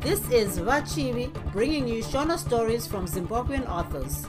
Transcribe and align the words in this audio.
This 0.00 0.20
is 0.30 0.58
Vachivi 0.58 1.30
bringing 1.52 1.86
you 1.86 2.02
Shona 2.02 2.38
stories 2.38 2.86
from 2.86 3.06
Zimbabwean 3.06 3.68
authors. 3.68 4.26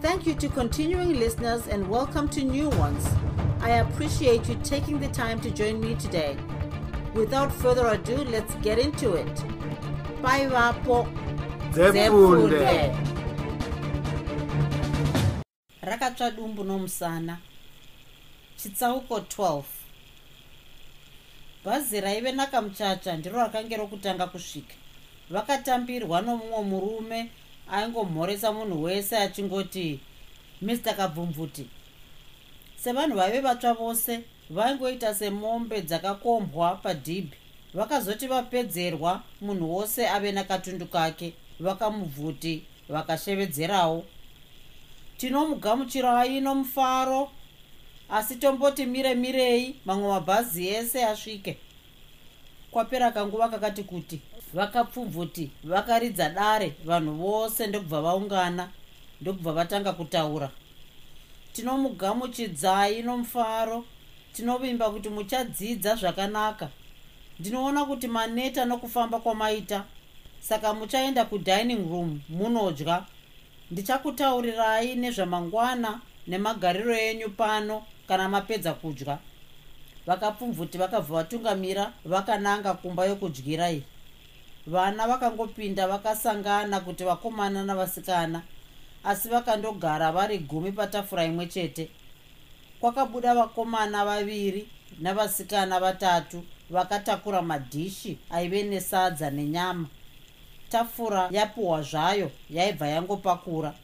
Thank 0.00 0.26
you 0.26 0.34
to 0.34 0.48
continuing 0.48 1.14
listeners 1.18 1.66
and 1.68 1.88
welcome 1.88 2.28
to 2.30 2.42
new 2.42 2.68
ones. 2.70 3.06
I 3.60 3.70
appreciate 3.84 4.48
you 4.48 4.56
taking 4.64 4.98
the 4.98 5.08
time 5.08 5.40
to 5.42 5.50
join 5.50 5.80
me 5.80 5.94
today. 5.94 6.36
Without 7.14 7.52
further 7.52 7.86
ado, 7.88 8.16
let's 8.24 8.54
get 8.56 8.78
into 8.78 9.14
it. 9.14 9.44
Bye, 10.20 10.46
Vapo. 10.46 11.06
Rakatsva 15.82 16.30
dumbu 16.30 16.64
nomusana 16.64 17.38
chitsauko 18.56 19.18
12 19.20 19.62
bhazi 21.64 22.00
raive 22.00 22.32
nakamuchacha 22.32 23.16
ndiro 23.16 23.38
rakange 23.38 23.76
rokutanga 23.76 24.26
kusvika 24.26 24.74
vakatambirwa 25.30 26.22
nomumwe 26.22 26.62
murume 26.62 27.30
aingomhoresa 27.70 28.52
munhu 28.52 28.82
wese 28.82 29.16
achingoti 29.16 30.00
mr 30.62 30.96
kabvumvuti 30.96 31.66
sevanhu 32.76 33.16
vaive 33.16 33.40
vatsva 33.40 33.72
vose 33.72 34.20
vaingoita 34.50 35.14
semombe 35.14 35.82
dzakakombwa 35.82 36.76
padhibhi 36.76 37.36
vakazoti 37.74 38.26
vapedzerwa 38.26 39.22
munhu 39.40 39.74
wose 39.74 40.08
ave 40.08 40.32
nakatundu 40.32 40.86
kake 40.86 41.32
vakamubvuti 41.60 42.62
vakashevedzerawo. 42.88 44.04
Tinomugamuchirai 45.16 46.40
nomufaro 46.40 47.30
asi 48.08 48.36
tomboti 48.36 48.86
mire 48.86 49.14
mirei 49.14 49.76
mamwe 49.84 50.08
mabhazi 50.08 50.68
ese 50.68 51.04
asvike. 51.04 51.56
Kwapera 52.70 53.10
kanguva 53.10 53.48
kakati 53.48 53.82
kuti 53.82 54.20
vakapfumvuti 54.54 55.50
vakaridza 55.64 56.28
dare 56.28 56.74
vanhu 56.84 57.12
vose 57.12 57.66
ndokubva 57.66 58.00
vaungana 58.02 58.68
ndokubva 59.20 59.52
vatanga 59.52 59.92
kutaura. 59.92 60.50
Tinomugamuchidzai 61.52 63.02
nomufaro 63.02 63.84
tinovimba 64.32 64.90
kuti 64.90 65.08
muchadzidza 65.08 65.96
zvakanaka. 65.96 66.68
Ndinoona 67.40 67.84
kuti 67.84 68.08
maneta 68.08 68.64
nokufamba 68.64 69.20
kwamaita. 69.20 69.84
Saka 70.40 70.74
muchaenda 70.74 71.24
kudining 71.24 71.90
room 71.90 72.20
munodya. 72.28 73.04
Ndichakutaurirai 73.70 74.94
nezvamangwana 74.94 76.00
nemagariro 76.26 76.96
enyu 76.96 77.30
pano 77.30 77.82
kana 78.08 78.28
mapedza 78.28 78.74
kudya. 78.74 79.18
Vakapfumvuti 80.06 80.78
vakabva 80.78 81.14
vatungamira 81.14 81.92
vakananga 82.04 82.74
kumba 82.74 83.06
yokudyira 83.06 83.70
iyi 83.70 83.84
vana 84.66 85.08
vakangopinda 85.08 85.88
vakasangana 85.88 86.80
kuti 86.80 87.04
vakomana 87.04 87.64
navasikana 87.64 88.42
asi 89.04 89.28
vakandogara 89.28 90.12
vari 90.12 90.38
gumi 90.38 90.72
patafura 90.72 91.24
imwe 91.24 91.46
chete. 91.46 91.90
Kwakabuda 92.80 93.34
vakomana 93.34 94.04
vaviri 94.04 94.68
navasikana 95.00 95.80
vatatu 95.80 96.44
vakatakura 96.70 97.42
madhishi 97.42 98.18
aive 98.30 98.62
nesadza 98.62 99.30
nenyama. 99.30 99.88
Tafura 100.68 101.28
yapiwa 101.30 101.82
zvayo 101.82 102.30
yaibva 102.50 102.88
yangopakura. 102.88 103.74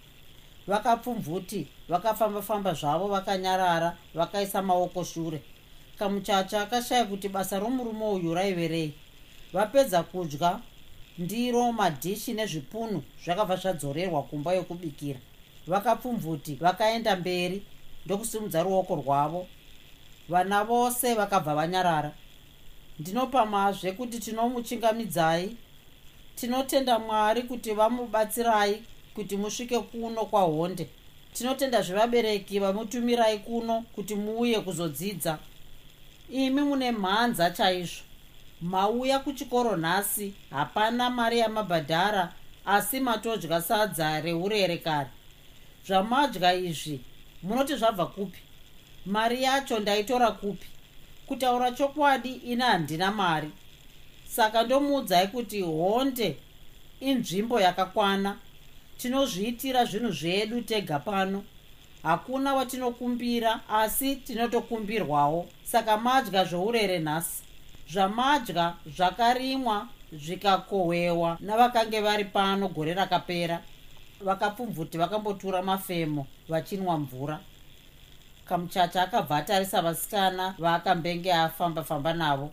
Vakapfumvuti 0.67 1.67
vakafamba-famba 1.89 2.75
zvavo 2.75 3.09
vakanyarara 3.09 3.97
vakaisa 4.15 4.63
maoko 4.63 5.05
shure. 5.05 5.43
Kamuchacha 5.99 6.63
akashaya 6.63 7.05
kuti 7.05 7.29
basa 7.29 7.59
romurume 7.59 8.05
uyu 8.05 8.35
raiverei. 8.35 8.95
Vapedza 9.53 10.03
kudya 10.03 10.61
ndiro 11.21 11.73
madhishi 11.73 12.33
nezvipunu 12.33 13.03
zvakabva 13.25 13.57
zvadzorerwa 13.57 14.23
kumba 14.23 14.53
yokubikira. 14.53 15.21
Vakapfumvuti 15.67 16.55
vakaenda 16.55 17.17
mberi 17.17 17.63
ndokusimudza 18.07 18.63
ruoko 18.63 18.95
rwavo. 18.95 19.47
Vana 20.29 20.65
vose 20.65 21.15
vakabva 21.15 21.55
vanyarara. 21.55 22.13
Ndinopamazve 22.99 23.93
kuti 23.93 24.19
tinomuchingamidzai 24.19 25.57
tinotenda 26.37 26.99
mwari 26.99 27.43
kuti 27.43 27.71
vamubatsirai 27.73 28.83
kuti 29.15 29.37
musvike 29.37 29.79
kuno 29.79 30.25
kwahonde. 30.25 30.87
Tinotenda 31.33 31.83
zvevabereki 31.83 32.59
vamutumirai 32.59 33.39
kuno 33.39 33.85
kuti 33.95 34.15
muuye 34.15 34.61
kuzodzidza. 34.61 35.39
Imi 36.31 36.63
mune 36.63 36.93
mhanza 36.93 37.51
chaizvo 37.51 38.10
mauya 38.63 39.19
kuchikoro 39.19 39.77
nhasi 39.77 40.35
hapana 40.51 41.11
mari 41.11 41.39
yamabhadhara 41.39 42.33
asi 42.67 43.01
matodya 43.01 43.63
sadza 43.63 44.21
reurere 44.21 44.79
kare. 44.79 45.11
Zvamadya 45.87 46.55
izvi 46.55 47.01
munoti 47.43 47.77
zvabva 47.77 48.07
kupi? 48.07 48.39
Mari 49.07 49.43
yacho 49.43 49.79
ndaitora 49.79 50.31
kupi? 50.31 50.67
Kutaura 51.27 51.71
chokwadi 51.73 52.33
ina 52.33 52.67
handina 52.67 53.11
mari. 53.11 53.51
Saka 54.29 54.63
ndomuudzai 54.63 55.29
kuti 55.29 55.61
honde 55.61 56.37
inzvimbo 57.01 57.61
yakakwana. 57.61 58.37
Tinozviitira 58.99 59.85
zvinhu 59.85 60.13
zvedu 60.13 60.61
tega 60.61 60.99
pano. 60.99 61.45
Hakuna 62.03 62.55
watinokumbira 62.55 63.69
asi 63.69 64.17
tinotokumbirwawo. 64.17 65.49
Saka 65.65 65.97
madya 65.97 66.45
zvourere 66.45 66.99
nhasi 66.99 67.43
zvamadya 67.93 68.75
zvakarimwa 68.97 69.89
zvikakohwewa 70.13 71.39
navakange 71.41 72.01
vari 72.01 72.25
pano 72.25 72.69
gore 72.69 72.95
rakapera. 72.95 73.61
Vakapfumvuti 74.21 74.99
vakambotura 74.99 75.63
mafemo 75.63 76.27
vachinwa 76.49 76.99
mvura. 76.99 77.41
Kamuchacha 78.45 79.03
akabva 79.03 79.37
atarisa 79.37 79.83
vasikana 79.83 80.55
vaakambenge 80.59 81.33
afamba-famba 81.33 82.13
navo 82.13 82.51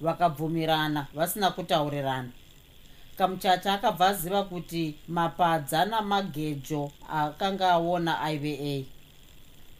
vakabvumirana 0.00 1.06
vasina 1.14 1.50
kutaurirana. 1.50 2.28
Kamuchacha 3.18 3.72
akabva 3.72 4.08
aziva 4.08 4.42
kuti 4.42 4.94
mapadza 5.08 5.84
namagejo 5.84 6.92
akanga 7.10 7.70
aona 7.70 8.30
ei 8.30 8.86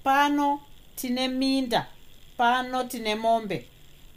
pano 0.04 0.60
tine 0.97 1.28
minda 1.28 1.87
pano 2.37 2.84
tine 2.84 3.14
mombe 3.14 3.69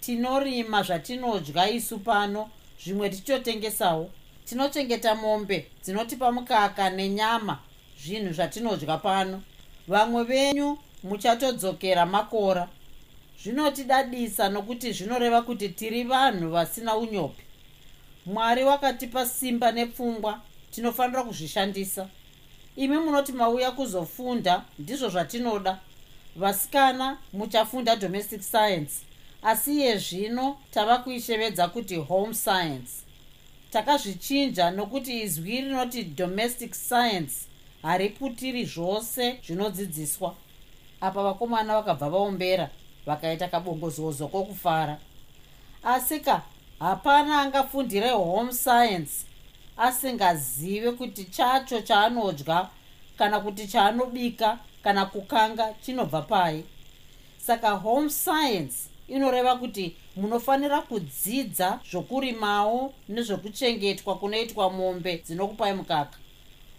tinorima 0.08 0.84
zvatinodya 0.84 1.70
isu 1.70 2.00
pano 2.00 2.50
zvimwe 2.84 3.10
tichitotengesawo 3.10 4.10
tinochengeta 4.46 5.16
mombe 5.16 5.68
dzinotipa 5.84 6.32
mukaka 6.32 6.90
nenyama 6.90 7.60
zvinhu 8.04 8.34
zvatinodya 8.34 8.98
pano. 8.98 9.42
Vamwe 9.88 10.24
venyu 10.24 10.78
muchatodzokera 11.04 12.06
makora. 12.06 12.70
Zvinotidadisa 13.44 14.50
nokuti 14.50 14.94
zvinoreva 14.94 15.42
kuti 15.42 15.70
tiri 15.70 16.04
vanhu 16.04 16.50
vasina 16.50 16.98
unyopi. 16.98 17.44
Mwari 18.26 18.64
wakatipa 18.64 19.26
simba 19.26 19.72
nepfungwa 19.72 20.42
tinofanira 20.72 21.24
kuzvishandisa. 21.24 22.08
Imi 22.76 22.98
munoti 22.98 23.32
mauya 23.32 23.72
kuzofunda 23.72 24.64
ndizvo 24.80 25.10
zvatinoda. 25.10 25.80
Vasikana 26.36 27.18
muchafunda 27.34 27.96
domestic 27.96 28.42
science 28.42 29.07
asi 29.44 29.72
iye 29.72 29.98
zvino 29.98 30.58
tava 30.72 30.98
kuishevedza 30.98 31.68
kuti 31.68 31.96
home 31.96 32.34
science. 32.34 32.92
Takazvichinja 33.72 34.72
nokuti 34.72 35.22
izwi 35.22 35.62
rinoti 35.62 36.04
domestic 36.04 36.74
science 36.74 37.34
hariputiri 37.82 38.66
zvose 38.66 39.40
zvinodzidziswa. 39.46 40.36
Apa 41.02 41.24
vakomana 41.24 41.76
vakabva 41.76 42.10
vaombera 42.10 42.70
vakaita 43.08 43.48
kabongozozo 43.48 44.28
kokufara 44.28 44.98
asi 45.84 46.20
ka 46.20 46.42
hapana 46.80 47.42
angafundire 47.42 48.10
home 48.10 48.54
science 48.54 49.26
asingazive 49.78 50.92
kuti 50.92 51.26
chacho 51.26 51.82
chaanodya 51.82 52.70
kana 53.18 53.40
kuti 53.40 53.68
chaanobika 53.68 54.60
kana 54.84 55.06
kukanga 55.06 55.74
chinobva 55.82 56.22
pai 56.22 56.64
saka 57.38 57.70
home 57.70 58.10
science 58.10 58.90
inoreva 59.08 59.56
kuti 59.56 59.96
munofanira 60.16 60.82
kudzidza 60.82 61.80
zvokurimawo 61.92 62.94
nezvokuchengetwa 63.10 64.18
kunoitwa 64.20 64.70
mombe 64.70 65.18
dzinokupai 65.26 65.74
mukaka. 65.74 66.18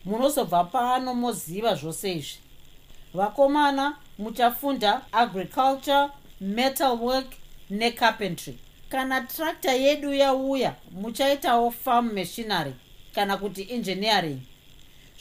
Munozobva 0.05 0.65
pano 0.65 1.15
moziva 1.15 1.75
zvose 1.75 2.13
izvi. 2.13 2.39
Vakomana 3.15 3.97
muchafunda 4.19 5.03
agriculture 5.13 6.09
metal 6.41 6.99
work 7.01 7.27
necarpentry. 7.71 8.59
Kana 8.89 9.21
tractor 9.21 9.75
yedu 9.75 10.15
yauya 10.15 10.75
muchaitawo 10.91 11.71
farm 11.71 12.13
machinery 12.15 12.75
kana 13.15 13.37
kuti 13.37 13.63
engineering. 13.71 14.41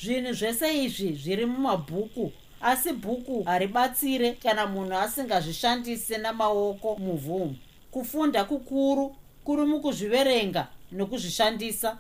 Zvinhu 0.02 0.34
zvese 0.34 0.84
izvi 0.84 1.14
zviri 1.14 1.46
mumabhuku 1.46 2.32
asi 2.62 2.94
bhuku 2.94 3.44
haribatsire 3.44 4.34
kana 4.34 4.68
munhu 4.68 4.98
asingazvishandise 4.98 6.18
namaoko 6.18 6.96
muvhu 6.96 7.56
kufunda 7.92 8.44
kukuru 8.44 9.16
kuri 9.44 9.66
mukuzviverenga 9.66 10.68
nokuzvishandisa. 10.92 11.98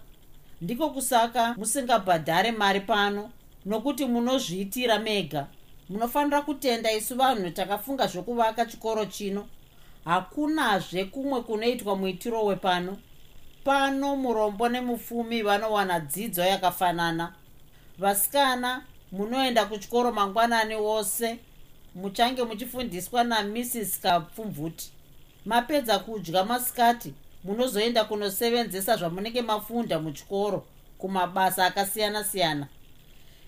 Ndiko 0.61 0.89
kusaka 0.89 1.53
musingabhadhare 1.53 2.51
mari 2.51 2.79
pano 2.79 3.29
nokuti 3.65 4.05
munozviitira 4.05 4.99
mega. 4.99 5.47
Munofanira 5.89 6.41
kutenda 6.41 6.91
isu 6.91 7.15
vanhu 7.15 7.49
takafunga 7.49 8.07
zvekuvaka 8.07 8.65
chikoro 8.65 9.05
chino. 9.05 9.47
Hakunazve 10.05 11.05
kumwe 11.05 11.41
kunoitwa 11.41 11.95
muitiro 11.95 12.45
wepano. 12.45 12.97
Pano 13.63 14.15
murombo 14.15 14.69
nemupfumi 14.69 15.41
vanowana 15.41 15.99
dzidzo 15.99 16.41
yakafanana. 16.41 17.33
Vasikana 17.99 18.83
munoenda 19.11 19.65
kuchikoro 19.65 20.11
mangwanani 20.11 20.75
wose 20.75 21.39
muchange 21.95 22.43
muchifundiswa 22.43 23.23
namrs. 23.23 23.99
Kapfumvuti. 23.99 24.91
Mapedza 25.45 25.99
kudya 25.99 26.43
masikati 26.43 27.13
munozoenda 27.43 28.03
kunosevenzesa 28.03 28.97
zvamunenge 28.97 29.41
mafunda 29.41 29.99
muchikoro 29.99 30.65
kumabasa 30.97 31.65
akasiyana-siyana. 31.65 32.67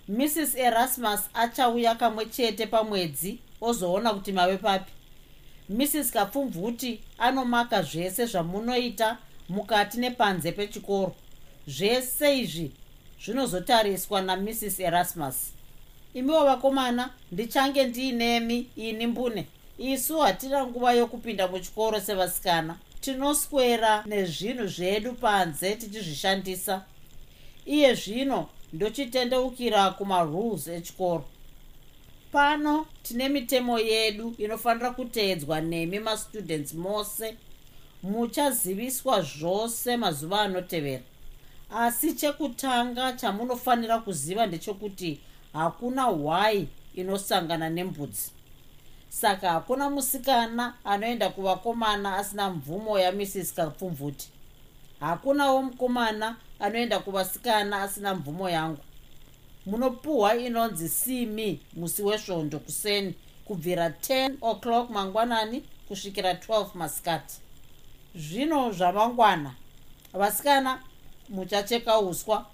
Mrs 0.07 0.55
erasmus 0.55 1.21
achauya 1.33 1.95
kamwe 1.95 2.25
chete 2.25 2.65
pamwedzi 2.65 3.39
ozoona 3.61 4.13
kuti 4.13 4.31
mave 4.31 4.57
papi. 4.57 4.91
Mrs 5.69 6.11
kapfumvuti 6.11 6.99
anomaka 7.17 7.81
zvese 7.81 8.25
zvamunoita 8.25 9.17
mukati 9.49 9.99
nepanze 9.99 10.51
pechikoro. 10.51 11.15
Zvese 11.67 12.39
izvi 12.39 12.71
zvinozotariswa 13.25 14.21
namrs. 14.21 14.79
Erasmus. 14.79 15.35
Imiwo 16.13 16.45
vakomana 16.45 17.13
ndichange 17.31 17.83
ndiinemi 17.83 18.67
ini 18.75 19.07
mbune. 19.07 19.47
Isu 19.77 20.19
hatina 20.19 20.65
nguva 20.65 20.93
yokupinda 20.93 21.47
muchikoro 21.47 22.01
sevasikana. 22.01 22.75
Tinoswera 23.01 24.03
nezvinhu 24.05 24.67
zvedu 24.67 25.13
panze 25.13 25.75
tichizvishandisa. 25.75 26.85
Iye 27.65 27.95
zvino 27.95 28.47
ndochitendeukira 28.73 29.89
kumarules 29.89 30.67
echikoro. 30.67 31.25
Pano 32.31 32.85
tine 33.03 33.29
mitemo 33.29 33.79
yedu 33.79 34.35
inofanira 34.37 34.91
kuteedzwa 34.91 35.61
nemi 35.61 35.99
mastudents 35.99 36.73
mose. 36.73 37.35
Muchaziviswa 38.03 39.21
zvose 39.21 39.97
mazuva 39.97 40.41
anotevera 40.41 41.03
asi 41.75 42.13
chekutanga 42.13 43.13
chamunofanira 43.13 43.99
kuziva 43.99 44.45
ndechekuti 44.45 45.19
hakuna 45.53 46.03
hwai 46.03 46.67
inosangana 46.95 47.69
nembudzi. 47.69 48.31
Saka 49.09 49.51
hakuna 49.51 49.89
musikana 49.89 50.73
anoenda 50.83 51.29
kuvakomana 51.29 52.17
asina 52.17 52.49
mvumo 52.49 52.99
yamrs 52.99 53.53
kapfumvuti. 53.53 54.29
Hakunawo 54.99 55.61
mukomana 55.61 56.35
anoenda 56.59 56.99
kuvasikana 56.99 57.81
asina 57.81 58.15
mvumo 58.15 58.49
yangu. 58.49 58.81
Munopuhwa 59.65 60.35
inonzi 60.35 60.89
simi 60.89 61.59
musi 61.73 62.03
wesvondo 62.03 62.59
kuseni 62.59 63.13
kubvira 63.45 63.89
10 63.89 64.33
o'clock 64.41 64.89
mangwanani 64.89 65.63
kusvikira 65.87 66.33
12 66.33 66.67
masikati. 66.73 67.35
Zvino 68.15 68.71
zvamangwana 68.71 69.53
vasikana 70.13 70.79
muchacheka 71.29 71.99
uswa. 71.99 72.45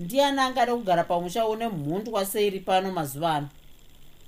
Ndiani 0.00 0.40
angada 0.40 0.74
kugara 0.74 1.04
pamusha 1.04 1.46
une 1.46 1.68
mhundwa 1.68 2.26
seiri 2.26 2.60
pano 2.60 2.92
mazuva 2.92 3.34
ano? 3.34 3.48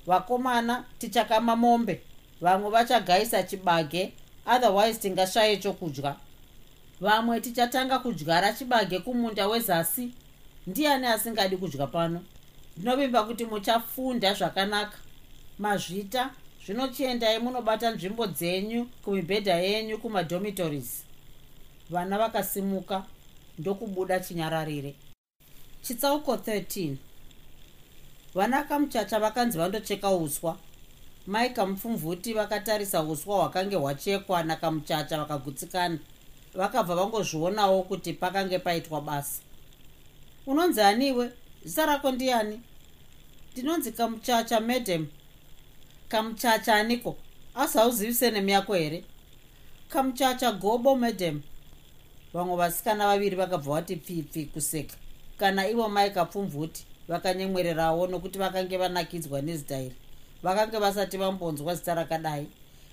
Vakomana 0.06 0.84
tichakama 0.98 1.56
mombe. 1.56 2.00
Vamwe 2.40 2.70
vachagaisa 2.70 3.42
chibage 3.42 4.12
otherwise 4.46 4.98
tingashaye 5.00 5.56
chokudya. 5.56 6.16
Vamwe 7.00 7.40
tichatanga 7.40 7.98
kudyara 7.98 8.52
chibage 8.52 8.98
kumunda 8.98 9.48
wezasi. 9.48 10.10
Ndiani 10.66 11.06
asingadi 11.06 11.56
kudya 11.56 11.86
pano? 11.86 12.24
Ndinovimba 12.76 13.22
kuti 13.22 13.44
muchafunda 13.44 14.34
zvakanaka. 14.34 14.98
Mazvita 15.58 16.30
zvinochiendai 16.66 17.38
munobata 17.38 17.90
nzvimbo 17.90 18.26
dzenyu 18.26 18.84
kumibhedha 19.04 19.54
yenyu 19.54 19.98
kumadhomitories. 19.98 21.04
Vana 21.90 22.18
vakasimuka 22.18 23.04
ndokubuda 23.58 24.20
chinyararire. 24.20 24.94
Chitsauko 25.82 26.34
13 26.36 26.96
vana 28.34 28.62
kamuchacha 28.62 29.20
vakanzi 29.20 29.58
vandocheka 29.58 30.10
uswa. 30.10 30.58
Mai 31.26 31.50
kamupfumvuti 31.50 32.32
vakatarisa 32.32 33.02
uswa 33.02 33.36
hwakange 33.36 33.76
hwachekwa 33.76 34.42
nakamuchacha 34.42 35.18
vakagutsikana. 35.18 35.98
Vakabva 36.54 36.94
vangozvionawo 36.96 37.82
kuti 37.82 38.12
pakange 38.12 38.58
paitwa 38.58 39.00
basa. 39.00 39.42
Unonzi 40.46 40.80
aniwe? 40.80 41.30
Zita 41.64 41.86
rako 41.86 42.12
ndiani? 42.12 42.60
Ndinonzi 43.52 43.92
kamuchacha 43.92 44.60
madam. 44.60 45.06
Kamuchacha 46.08 46.74
aniko? 46.74 47.16
Asi 47.54 47.78
hauzivise 47.78 48.30
nemi 48.30 48.52
yako 48.52 48.74
here? 48.74 49.04
Kamuchacha 49.88 50.52
gobo 50.52 50.96
madam 50.96 51.42
vamwe 52.34 52.56
vasikana 52.56 53.06
vaviri 53.06 53.36
vakabva 53.36 53.72
vati 53.74 53.96
pfipfi 53.96 54.44
kuseka. 54.44 54.96
Kana 55.38 55.68
ivo 55.68 55.88
mai 55.88 56.10
kapfumvuti 56.10 56.84
vakanyemwererawo 57.08 58.06
nokuti 58.06 58.38
vakange 58.38 58.76
vanakidzwa 58.76 59.42
nezita 59.42 59.80
iri 59.80 59.96
vakange 60.42 60.78
vasati 60.78 61.16
vambonzwa 61.16 61.74
zita 61.74 61.94
rakadai 61.94 62.46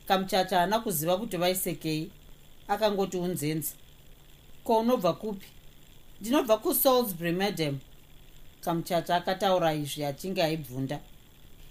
kamuchacha 0.07 0.57
haana 0.59 0.79
kuziva 0.79 1.17
kuti 1.17 1.37
vaisekei 1.37 2.11
akangoti 2.67 3.17
unzenzi. 3.17 3.73
Ko 4.63 4.77
unobva 4.77 5.13
kupi? 5.13 5.45
Ndinobva 6.21 6.57
kusalisbury 6.57 7.31
madam. 7.31 7.79
Kamuchacha 8.61 9.15
akataura 9.15 9.73
izvi 9.73 10.05
achinge 10.05 10.43
aibvunda. 10.43 10.99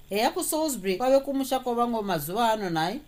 Heya 0.08 0.30
kusalisbury 0.30 0.96
kwave 0.96 1.20
kumusha 1.20 1.58
kwavamwe 1.58 2.02
mazuva 2.02 2.52
ano 2.52 2.70
nhai? 2.70 3.00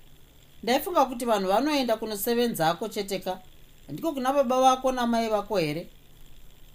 Ndaifunga 0.62 1.04
kuti 1.04 1.24
vanhu 1.24 1.48
vanoenda 1.48 1.96
kunosevenzako 1.96 2.88
cheteka 2.88 3.38
ndiko 3.88 4.12
kuna 4.12 4.32
baba 4.32 4.60
vako 4.60 4.92
namai 4.92 5.28
vako 5.28 5.56
here? 5.56 5.86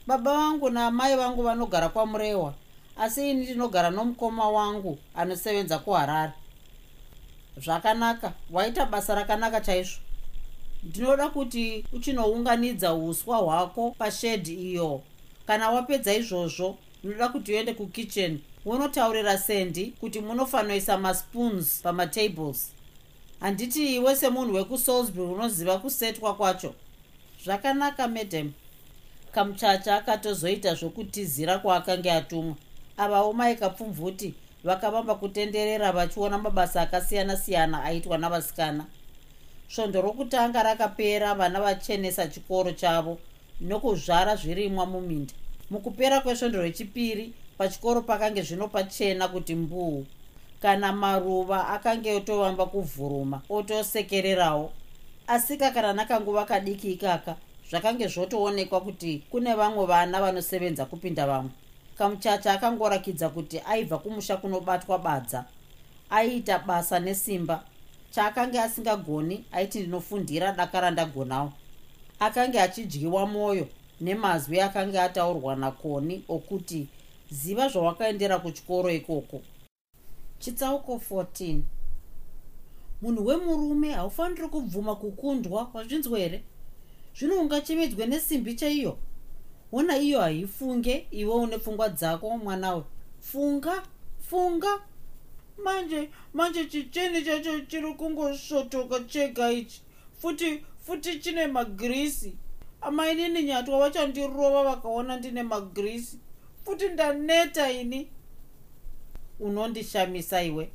Baba 0.07 0.33
vangu 0.33 0.69
naamai 0.69 1.15
vangu 1.15 1.43
vanogara 1.43 1.89
kwamurewa 1.89 2.53
asi 2.97 3.31
ini 3.31 3.43
ndinogara 3.43 3.89
nomukoma 3.89 4.49
wangu 4.49 4.97
anosevenza 5.15 5.79
kuharare. 5.79 6.31
Zvakanaka 7.57 8.33
waita 8.51 8.85
basa 8.85 9.15
rakanaka 9.15 9.61
chaizvo. 9.61 9.99
Ndinoda 10.83 11.29
kuti 11.29 11.85
uchinounganidza 11.93 12.93
uswa 12.93 13.37
hwako 13.37 13.91
pashedhi 13.97 14.53
iyo. 14.53 15.01
Kana 15.47 15.69
wapedza 15.69 16.13
izvozvo 16.13 16.77
unoda 17.03 17.29
kuti 17.29 17.53
uende 17.53 17.73
kukitchen 17.73 18.39
unotaurira 18.65 19.37
sendi 19.37 19.85
kuti 19.99 20.19
munofanoisa 20.19 20.97
maspoons 20.97 21.81
pamatables 21.83 22.71
handiti 23.39 23.95
iwe 23.95 24.15
semunhu 24.15 24.53
wekusalisbury 24.55 25.31
unoziva 25.33 25.77
kusetwa 25.77 26.35
kwacho 26.35 26.73
zvakanaka 27.45 28.07
madam. 28.07 28.53
Kamuchacha 29.31 29.95
akatozoita 29.95 30.75
zvokutizira 30.75 31.57
kwaakanga 31.57 32.15
atumwa. 32.15 32.55
Avawo 32.97 33.33
mai 33.33 33.55
kapfumvuti 33.55 34.33
vakavamba 34.63 35.15
kutenderera 35.15 35.91
vachiona 35.91 36.37
mabasa 36.37 36.81
akasiyana-siyana 36.81 37.83
aitwa 37.83 38.17
navasikana. 38.17 38.85
Svondo 39.67 40.01
rokutanga 40.01 40.63
rakapera 40.63 41.33
vana 41.33 41.61
vachenesa 41.61 42.27
chikoro 42.27 42.71
chavo 42.71 43.17
nokuzvara 43.61 44.35
zvirimwa 44.35 44.85
muminda. 44.85 45.33
Mukupera 45.69 46.21
kwesvondo 46.21 46.61
rechipiri 46.61 47.33
pachikoro 47.57 48.01
pakange 48.01 48.41
zvino 48.41 48.67
pachena 48.67 49.27
kuti 49.27 49.55
mbuu. 49.55 50.05
Kana 50.61 50.93
maruva 50.93 51.67
akange 51.67 52.13
otovamba 52.13 52.65
kuvhuruma 52.65 53.41
otosekererawo 53.49 54.71
asika 55.31 55.71
kana 55.71 55.93
nakanguva 55.93 56.45
kadiki 56.45 56.91
ikaka 56.91 57.35
zvakange 57.69 58.07
zvotoonekwa 58.07 58.81
kuti 58.81 59.23
kune 59.29 59.53
vamwe 59.55 59.85
vana 59.85 60.21
vanosevenza 60.21 60.85
kupinda 60.85 61.27
vamwe. 61.27 61.51
Kamuchacha 61.97 62.53
akangorakidza 62.53 63.29
kuti 63.29 63.59
aibva 63.59 63.97
kumusha 63.97 64.37
kunobatwa 64.37 64.99
badza. 64.99 65.45
Aiita 66.09 66.59
basa 66.59 66.99
nesimba. 66.99 67.63
Chaakanga 68.11 68.63
asingagoni 68.63 69.45
aiti 69.51 69.79
ndinofundira 69.79 70.51
dakara 70.51 70.91
ndagonawo. 70.91 71.53
Akanga 72.19 72.63
achidyiwa 72.63 73.25
mwoyo 73.25 73.67
nemazwi 74.01 74.61
akanga 74.61 75.03
ataurwa 75.03 75.55
nakoni 75.55 76.23
okuti 76.29 76.87
ziva 77.31 77.67
zvawakaendera 77.67 78.39
kuchikoro 78.39 78.91
ikoko. 78.91 79.41
Chitsauko 80.39 81.01
14 81.11 81.61
munhu 83.01 83.25
wemurume 83.25 83.91
haufaniri 83.93 84.47
kubvuma 84.47 84.95
kukundwa 84.95 85.69
wazvinzwa 85.73 86.19
here? 86.19 86.43
Zvino 87.17 87.41
ungachemedzwe 87.41 88.05
nesimbi 88.05 88.53
chaiyo? 88.55 88.97
Ona 89.71 89.97
iyo 89.97 90.19
haifunge 90.19 91.07
iwe 91.11 91.33
une 91.33 91.57
pfungwa 91.57 91.89
dzako 91.89 92.37
mwanawe. 92.37 92.83
Funga 93.19 93.83
funga. 94.19 94.81
Manje 95.63 96.09
manje 96.33 96.65
chicheni 96.65 97.21
chacho 97.25 97.59
chiri 97.59 97.93
kungosvotoka 97.93 98.99
chega 98.99 99.51
ichi? 99.51 99.81
Futi 100.17 100.63
futi 100.85 101.19
chine 101.19 101.47
magirisi. 101.47 102.35
Amainini 102.81 103.43
nyatwa 103.43 103.79
vachandirova 103.79 104.63
vakaona 104.63 105.17
ndine 105.17 105.43
magrisi 105.43 106.17
futi 106.65 106.89
ndaneta 106.89 107.71
ini? 107.71 108.07
Unondishamisa 109.39 110.43
iwe 110.43 110.71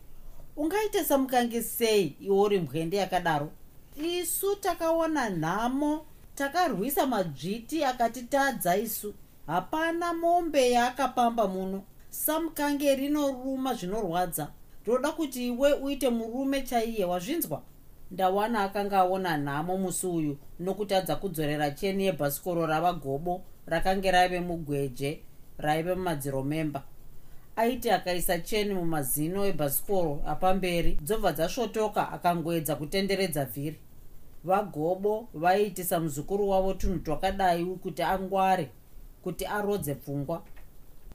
ungaita 0.56 1.04
samukange 1.04 1.62
sei 1.62 2.16
iwe 2.20 2.40
uri 2.40 2.60
mbwende 2.60 2.96
yakadaro? 2.96 3.50
Isu 3.96 4.56
takaona 4.56 5.30
nhamo 5.30 6.06
takarwisa 6.34 7.06
madzviti 7.06 7.84
akatitadza 7.84 8.76
isu. 8.76 9.14
Hapana 9.46 10.14
mombe 10.14 10.70
yaakapamba 10.70 11.48
muno. 11.48 11.82
Samukange 12.10 12.94
rinoruma 12.94 13.75
zvinorwadza. 13.75 14.48
Ndoda 14.82 15.12
kuti 15.12 15.46
iwe 15.46 15.72
uite 15.72 16.08
murume 16.10 16.62
chaiye 16.62 17.04
wazvinzwa? 17.04 17.62
Ndawana 18.10 18.62
akanga 18.62 18.98
aona 18.98 19.36
nhamo 19.36 19.78
musi 19.78 20.06
uyu 20.06 20.38
nokutadza 20.60 21.16
kudzorera 21.16 21.70
cheni 21.70 22.04
yebhasikoro 22.04 22.66
rava 22.66 22.92
gobo 22.92 23.42
rakange 23.66 24.10
raive 24.10 24.40
mugweje 24.40 25.20
raive 25.58 25.94
mumadziro 25.94 26.42
memba 26.42 26.82
aiti 27.56 27.90
akaisa 27.90 28.38
cheni 28.38 28.75
mumazino 28.75 29.46
ebhasikoro 29.46 30.22
apamberi 30.26 30.92
dzobva 31.02 31.32
dzasvotoka 31.32 32.12
akangoedza 32.12 32.76
kutenderedza 32.76 33.44
vhiri. 33.44 33.78
Vagobo 34.44 35.28
vaiitisa 35.34 36.00
muzukuru 36.00 36.48
wavo 36.48 36.75
tunhu 36.75 36.98
twakadai 36.98 37.64
kuti 37.64 38.02
angware 38.02 38.70
kuti 39.22 39.46
arodze 39.46 39.94
pfungwa. 39.94 40.42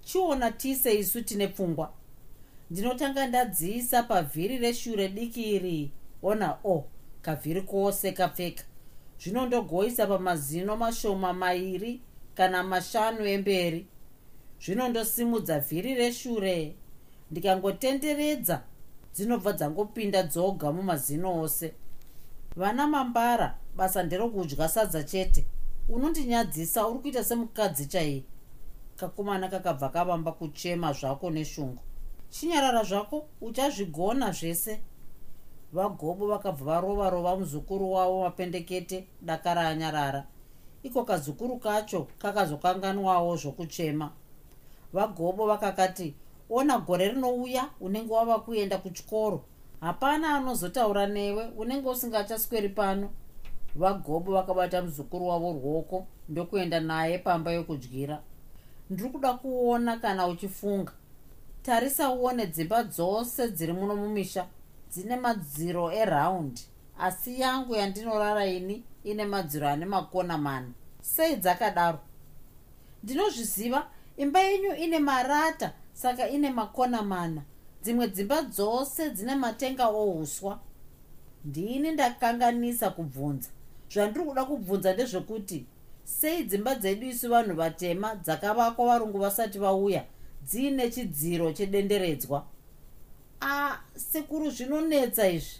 Chiona 0.03 0.51
tise 0.51 0.99
isu 0.99 1.21
tine 1.21 1.47
pfungwa. 1.47 1.93
Ndinotanga 2.71 3.27
ndadziisa 3.27 4.03
pavhiri 4.03 4.57
reshure 4.57 5.07
diki 5.09 5.55
iri. 5.55 5.91
Ona 6.23 6.57
o 6.63 6.71
oh, 6.73 6.85
kavhiri 7.21 7.61
kose 7.61 8.11
kapfeka. 8.11 8.63
Zvinondogoisa 9.19 10.07
pamazino 10.07 10.77
mashoma 10.77 11.33
mairi 11.33 12.01
kana 12.35 12.63
mashanu 12.63 13.25
emberi 13.25 13.85
zvinondosimudza 14.61 15.59
vhiri 15.59 15.95
reshure. 15.95 16.75
Ndikangotenderedza 17.31 18.61
dzinobva 19.13 19.53
dzangopinda 19.53 20.23
dzoga 20.23 20.71
mumazino 20.71 21.41
ose. 21.41 21.73
Vana 22.55 22.87
mambara 22.87 23.57
basa 23.75 24.03
nderokudya 24.03 24.69
sadza 24.69 25.03
chete. 25.03 25.45
Unondinyadzisa 25.89 26.87
uri 26.87 26.99
kuita 26.99 27.23
semukadzi 27.23 27.85
chaiye? 27.85 28.23
Kakomana 28.95 29.47
kakabva 29.47 29.89
kavamba 29.89 30.31
kuchema 30.31 30.93
zvako 30.93 31.29
neshungu. 31.29 31.81
Chinyarara 32.29 32.83
zvako 32.83 33.25
uchazvigona 33.41 34.31
zvese. 34.31 34.81
Vagobo 35.73 36.27
vakabva 36.27 36.65
varova 36.65 37.09
rova 37.09 37.37
muzukuru 37.37 37.91
wavo 37.91 38.21
mapendekete 38.23 39.07
dakara 39.21 39.67
anyarara. 39.67 40.27
Iko 40.83 41.03
kazukuru 41.03 41.57
kacho 41.57 42.07
kakazokanganwawo 42.19 43.35
zvokuchema 43.37 44.11
vagobo 44.93 45.47
vakakati 45.47 46.15
ona 46.49 46.77
gore 46.77 47.07
rinouya 47.09 47.69
unenge 47.79 48.13
wava 48.13 48.39
kuenda 48.39 48.77
kuchikoro. 48.77 49.43
Hapana 49.81 50.35
anozotaura 50.35 51.07
newe 51.07 51.47
unenge 51.57 51.89
usingachasweri 51.89 52.69
pano. 52.69 53.09
Vagobo 53.75 54.33
vakabata 54.33 54.81
muzukuru 54.81 55.27
wavo 55.27 55.53
ruoko 55.53 56.07
ndokuenda 56.29 56.79
naye 56.79 57.17
pamba 57.17 57.51
yokudyira 57.51 58.21
ndiri 58.89 59.09
kuda 59.09 59.33
kuona 59.33 59.97
kana 59.97 60.27
uchifunga. 60.27 60.91
Tarisa 61.63 62.09
uone 62.09 62.45
dzimba 62.45 62.83
dzose 62.83 63.47
dziri 63.47 63.73
muno 63.73 63.95
mumisha 63.95 64.47
dzine 64.91 65.15
madziro 65.15 65.91
eraundi 65.91 66.61
asi 66.99 67.41
yangu 67.41 67.75
yandinorara 67.75 68.45
ini 68.45 68.83
ine 69.03 69.25
madziro 69.25 69.69
ane 69.69 69.85
makona 69.85 70.37
mana. 70.37 70.71
Sei 71.01 71.35
dzakadaro? 71.35 71.99
Ndinozviziva 73.03 73.87
imba 74.17 74.39
yenyu 74.39 74.75
ine 74.75 74.99
marata 74.99 75.73
saka 75.93 76.29
ine 76.29 76.49
makona 76.49 77.01
mana. 77.01 77.41
Dzimwe 77.83 78.07
dzimba 78.07 78.41
dzose 78.41 79.09
dzine 79.09 79.35
matenga 79.35 79.87
ouswa 79.87 80.59
ndini 81.45 81.91
ndakanganisa 81.91 82.89
kubvunza. 82.89 83.49
Zvandiri 83.93 84.25
kuda 84.25 84.45
kubvunza 84.45 84.93
ndezvekuti 84.93 85.65
sei 86.03 86.43
dzimba 86.43 86.75
dzedu 86.75 87.07
isu 87.07 87.29
vanhu 87.29 87.55
vatema 87.55 88.15
dzakavakwa 88.15 88.85
varungu 88.85 89.17
vasati 89.17 89.59
vauya 89.59 90.05
dziine 90.43 90.91
chidziro 90.91 91.53
chedenderedzwa? 91.53 92.45
A 93.41 93.77
sekuru 93.95 94.49
zvinonetsa 94.49 95.29
izvi. 95.29 95.59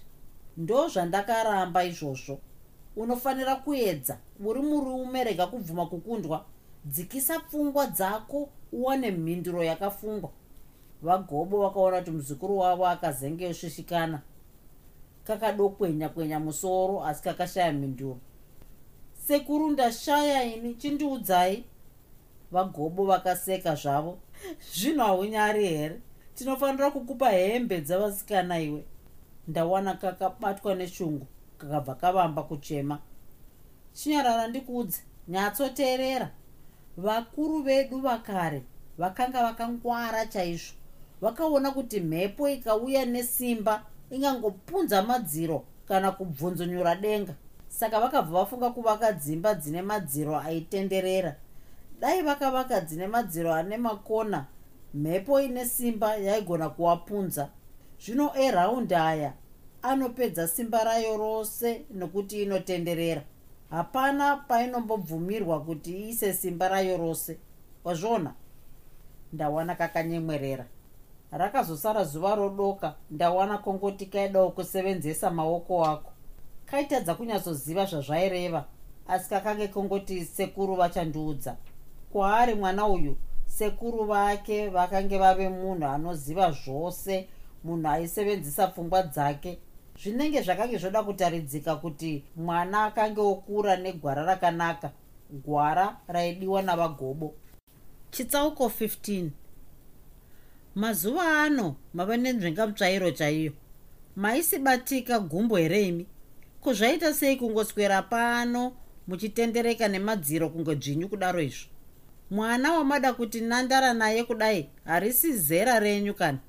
Ndo 0.57 0.87
zvandakaramba 0.87 1.83
izvozvo. 1.83 2.39
Unofanira 2.95 3.55
kuedza. 3.55 4.17
Uri 4.45 4.61
murume 4.61 5.23
rega 5.23 5.47
kubvuma 5.47 5.85
kukundwa 5.85 6.45
dzikisa 6.85 7.39
pfungwa 7.39 7.87
dzako 7.87 8.49
uwane 8.71 9.11
mhinduro 9.11 9.63
yakafungwa. 9.63 10.29
Vagobo 11.01 11.61
vakaona 11.61 11.97
kuti 11.97 12.11
muzukuru 12.11 12.57
wavo 12.57 12.87
akazenge 12.87 13.47
osvishikana 13.47 14.21
kakadokwenya 15.23 16.09
kwenya 16.09 16.39
musoro 16.39 17.03
asi 17.05 17.23
kakashaya 17.23 17.73
mhinduro. 17.73 18.17
Sekuru 19.27 19.71
ndashaya 19.71 20.43
ini 20.43 20.75
chindiudzai. 20.75 21.63
Vagobo 22.51 23.05
vakaseka 23.05 23.75
zvavo. 23.75 24.17
Zvino 24.73 25.03
haunyari 25.03 25.67
here? 25.67 26.01
Tinofanira 26.35 26.91
kukupa 26.91 27.29
hembe 27.29 27.81
dzavasikana 27.81 28.59
iwe. 28.59 28.83
Ndawana 29.47 29.93
kakabatwa 29.93 30.75
neshungu 30.75 31.27
kakabva 31.57 31.95
kavamba 31.95 32.43
kuchema. 32.43 32.99
Chinyarara 33.93 34.47
ndikuudze 34.47 35.01
nyatsoteerera 35.27 36.31
vakuru 36.97 37.61
vedu 37.61 37.99
vakare 37.99 38.63
vakanga 38.97 39.43
vakangwara 39.43 40.25
chaizvo 40.25 40.73
vakaona 41.21 41.71
kuti 41.71 41.99
mhepo 41.99 42.49
ikauya 42.49 43.05
nesimba 43.05 43.83
ingangopunza 44.11 45.01
madziro 45.01 45.65
kana 45.87 46.11
kubvunzunyura 46.11 46.95
denga. 46.95 47.33
Saka 47.67 47.99
vakabva 47.99 48.39
vafunga 48.39 48.69
kuvaka 48.69 49.11
dzimba 49.11 49.53
dzine 49.53 49.81
madziro 49.81 50.39
aitenderera. 50.39 51.35
Dai 51.99 52.21
vakavaka 52.21 52.81
dzine 52.81 53.07
madziro 53.07 53.53
ane 53.53 53.77
makona 53.77 54.45
mhepo 54.93 55.41
ine 55.41 55.65
simba 55.65 56.15
yaigona 56.15 56.69
kuvapunza 56.69 57.49
zvino 57.99 58.31
eraundi 58.35 58.95
aya 58.95 59.33
anopedza 59.81 60.47
simba 60.47 60.83
rayo 60.83 61.17
rose 61.17 61.85
nokuti 61.93 62.43
inotenderera 62.43 63.21
hapana 63.71 64.37
painombobvumirwa 64.37 65.59
kuti 65.65 65.91
iise 65.91 66.33
simba 66.33 66.67
rayo 66.67 66.97
rose. 66.97 67.37
Wazviona? 67.83 68.33
Ndawana 69.33 69.75
kakanyemwerera. 69.75 70.65
Rakazosara 71.31 72.03
zuva 72.03 72.35
rodoka. 72.35 72.95
Ndawana 73.11 73.57
kongoti 73.57 74.05
kaidawo 74.05 74.51
kusevenzesa 74.51 75.31
maoko 75.31 75.85
ako. 75.85 76.11
Kaitadza 76.65 77.15
kunyatsoziva 77.15 77.85
zvazvaireva 77.85 78.65
asi 79.07 79.29
kakange 79.29 79.67
kongoti 79.67 80.25
sekuru 80.25 80.75
vachandiudza. 80.75 81.55
Kwaari 82.11 82.55
mwana 82.55 82.87
uyu 82.87 83.15
sekuru 83.45 84.05
vake 84.05 84.69
vakange 84.69 85.17
vave 85.17 85.49
munhu 85.49 85.85
anoziva 85.85 86.51
zvose 86.51 87.27
munhu 87.63 87.87
aisevenzisa 87.87 88.67
pfungwa 88.67 89.03
dzake 89.03 89.59
zvinenge 90.03 90.41
zvakange 90.41 90.77
zvoda 90.77 91.03
kutaridzika 91.03 91.75
kuti 91.75 92.23
mwana 92.35 92.83
akange 92.83 93.21
okura 93.21 93.75
negwara 93.77 94.25
rakanaka 94.25 94.91
gwara 95.31 95.97
raidiwa 96.07 96.61
navagobo. 96.61 97.33
Chitsauko 98.11 98.65
15 98.65 99.29
mazuva 100.75 101.43
ano 101.43 101.75
mava 101.93 102.17
nenzvengamutsvairo 102.17 103.11
chaiyo. 103.11 103.53
Maisibatika 104.15 105.19
gumbo 105.19 105.57
here 105.57 105.87
imi? 105.87 106.07
Kuzvaita 106.61 107.13
sei 107.13 107.35
kungoswera 107.35 108.01
pano 108.01 108.73
muchitendereka 109.07 109.87
nemadziro 109.87 110.49
kunge 110.49 110.75
dzvinyu 110.75 111.09
kudaro 111.09 111.41
izvo? 111.41 111.69
Mwana 112.31 112.73
wamada 112.73 113.13
kuti 113.13 113.41
nandara 113.41 113.93
naye 113.93 114.23
kudai 114.23 114.69
harisi 114.85 115.33
zera 115.33 115.79
renyu 115.79 116.13
kana. 116.13 116.39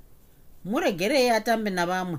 Muregerei 0.64 1.30
atambe 1.30 1.70
navamwe 1.70 2.18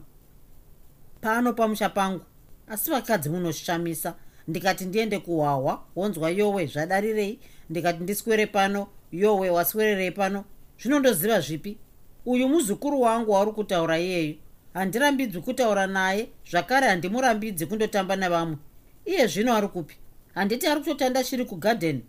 pano 1.24 1.54
pamusha 1.54 1.90
pangu. 1.90 2.22
Asi 2.68 2.92
vakadzi 2.92 3.30
munoshamisa. 3.30 4.16
Ndikati 4.48 4.86
ndiende 4.86 5.20
kuhwahwa 5.20 5.84
wonzwa 5.96 6.30
yowe 6.30 6.66
zvadarirei. 6.66 7.40
Ndikati 7.70 8.04
ndiswere 8.04 8.46
pano 8.46 8.88
yowe 9.12 9.50
waswererei 9.50 10.12
pano. 10.12 10.46
Zvinondoziva 10.80 11.40
zvipi? 11.40 11.78
Uyu 12.26 12.50
muzukuru 12.50 13.02
wangu 13.02 13.32
wauri 13.32 13.52
kutaura 13.52 14.00
iyeyu. 14.00 14.36
Handirambidzwi 14.74 15.42
kutaura 15.42 15.88
naye 15.88 16.30
zvakare 16.52 16.88
handimurambidzi 16.88 17.66
kundotamba 17.66 18.16
nevamwe 18.16 18.58
iye 19.06 19.28
zvino 19.28 19.56
ari 19.56 19.68
kupi? 19.68 19.96
Handiti 20.34 20.68
ari 20.68 20.80
kutotanda 20.80 21.24
shiri 21.24 21.46
kugadheni. 21.46 22.04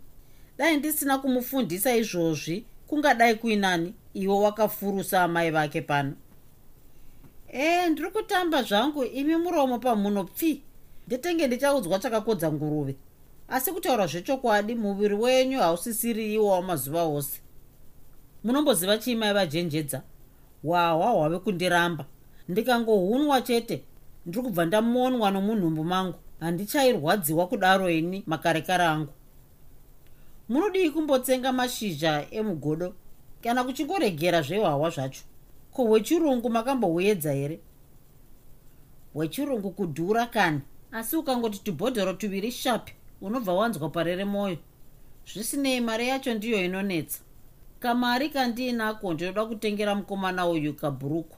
Dai 0.57 0.77
ndisina 0.77 1.17
kumufundisa 1.17 1.95
izvozvi 1.95 2.65
kungadai 2.87 3.35
kuinani. 3.35 3.93
Iwo 4.13 4.41
wakafurusa 4.41 5.23
amai 5.23 5.51
vake 5.51 5.81
pano 5.81 6.13
ee 7.57 7.89
ndiri 7.89 8.11
kutamba 8.11 8.63
zvangu 8.63 9.03
imi 9.03 9.35
muromo 9.35 9.79
pamuno 9.79 10.23
pfi. 10.23 10.61
Nditenge 11.07 11.47
ndichaudzwa 11.47 11.99
chakakodza 11.99 12.51
nguruve. 12.51 12.95
Asi 13.47 13.71
kutaura 13.71 14.07
zvechokwadi 14.07 14.75
muviri 14.75 15.15
wenyu 15.15 15.59
hausisiriiwo 15.59 16.47
wamazuva 16.47 17.03
ose. 17.03 17.41
Munomboziva 18.43 18.97
chiimai 18.97 19.33
vajenjedza? 19.33 20.01
Hwahwa 20.63 21.07
hwave 21.09 21.39
kundiramba. 21.39 22.05
Ndikangohunwa 22.49 23.41
chete. 23.41 23.83
Ndiri 24.25 24.43
kubva 24.43 24.65
ndamonwa 24.65 25.31
nomunhumbu 25.31 25.83
mangu. 25.83 26.15
Handichairwadziwa 26.39 27.47
kudaro 27.47 27.89
ini 27.89 28.23
makarekare 28.27 28.83
angu 28.83 29.13
munodii 30.49 30.89
kumbotsenga 30.89 31.53
mashizha 31.53 32.25
emugodo? 32.31 32.93
Kana 33.43 33.63
kuchingoregera 33.63 34.41
zvehwahwa 34.41 34.89
zvacho 34.89 35.23
ko 35.75 35.83
hwechirungu 35.83 36.49
makambohuedza 36.49 37.33
here? 37.33 37.59
Hwechirungu 39.13 39.71
kudhura 39.71 40.25
kani? 40.25 40.61
Asi 40.91 41.15
ukangoti 41.15 41.59
tubhodhoro 41.59 42.13
tuviri 42.13 42.51
shapi 42.51 42.93
unobva 43.21 43.53
wanzwa 43.53 43.89
parere 43.89 44.25
mwoyo 44.25 44.57
zvisinei 45.33 45.81
mari 45.81 46.07
yacho 46.07 46.33
ndiyo 46.33 46.65
inonetsa. 46.65 47.19
Kamari 47.79 48.29
kandiinako 48.29 49.13
ndinoda 49.13 49.45
kutengera 49.45 49.95
mukomana 49.95 50.47
uyu 50.47 50.73
kabhurukwa 50.73 51.37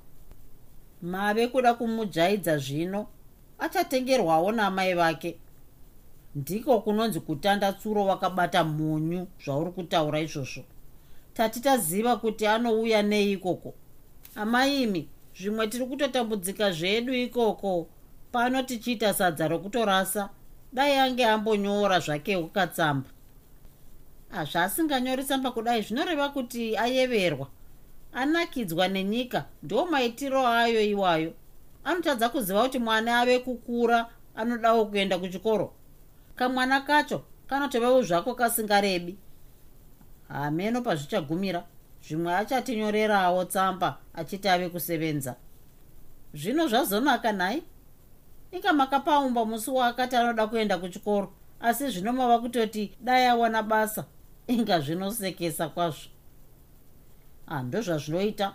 mave 1.01 1.47
kuda 1.47 1.73
kumujaidza 1.73 2.57
zvino 2.57 3.07
achatengerwawo 3.59 4.51
namai 4.51 4.93
vake. 4.93 5.37
Ndiko 6.35 6.81
kunonzi 6.81 7.19
kutanda 7.19 7.73
tsuro 7.73 8.05
wakabata 8.05 8.63
munyu 8.63 9.27
zvauri 9.45 9.71
kutaura 9.71 10.19
izvozvo. 10.19 10.63
Tati 11.33 11.59
taziva 11.59 12.15
kuti 12.17 12.47
anouya 12.47 13.01
nei 13.01 13.31
ikoko 13.31 13.73
amaimi 14.37 15.09
zvimwe 15.37 15.67
tiri 15.67 15.85
kutotambudzika 15.85 16.71
zvedu 16.71 17.13
ikoko. 17.13 17.87
Pano 18.31 18.63
tichiita 18.63 19.13
sadza 19.13 19.47
rokutorasa 19.47 20.29
dai 20.73 20.97
ange 20.99 21.25
ambonyora 21.25 21.99
zvake 21.99 22.35
ukatsamba 22.35 23.09
hazvaasinganyori 24.29 25.23
tsamba 25.23 25.51
kudai 25.51 25.81
zvinoreva 25.81 26.29
kuti 26.29 26.77
ayeverwa. 26.77 27.47
Anakidzwa 28.13 28.87
nenyika 28.87 29.45
ndo 29.63 29.85
maitiro 29.85 30.47
ayo 30.47 30.81
iwayo. 30.81 31.33
Anotadza 31.83 32.29
kuziva 32.29 32.63
kuti 32.63 32.79
mwana 32.79 33.19
ave 33.19 33.39
kukura 33.39 34.09
anodawo 34.35 34.85
kuenda 34.85 35.19
kuchikoro. 35.19 35.73
Kamwana 36.35 36.81
kacho 36.81 37.23
kanotovewo 37.47 38.01
zvako 38.01 38.35
kasingarebi. 38.35 39.17
Hameno 40.27 40.81
pazvichagumira 40.81 41.63
zvimwe 42.07 42.35
achatinyorerawo 42.35 43.45
tsamba 43.45 43.97
achiti 44.13 44.49
ave 44.49 44.69
kusevenza. 44.69 45.35
Zvino 46.33 46.67
zvazonaka 46.67 47.31
nhai. 47.31 47.63
Inga 48.51 48.73
makapaumba 48.73 49.45
musi 49.45 49.71
waakati 49.71 50.15
anoda 50.15 50.47
kuenda 50.47 50.77
kuchikoro 50.77 51.33
asi 51.59 51.89
zvino 51.89 52.13
mava 52.13 52.39
kutoti 52.39 52.91
dai 53.01 53.25
awana 53.25 53.63
basa 53.63 54.05
inga 54.47 54.79
zvinosekesa 54.79 55.69
kwazvo. 55.69 56.09
Hando 57.45 57.81
zvazvinoita. 57.81 58.53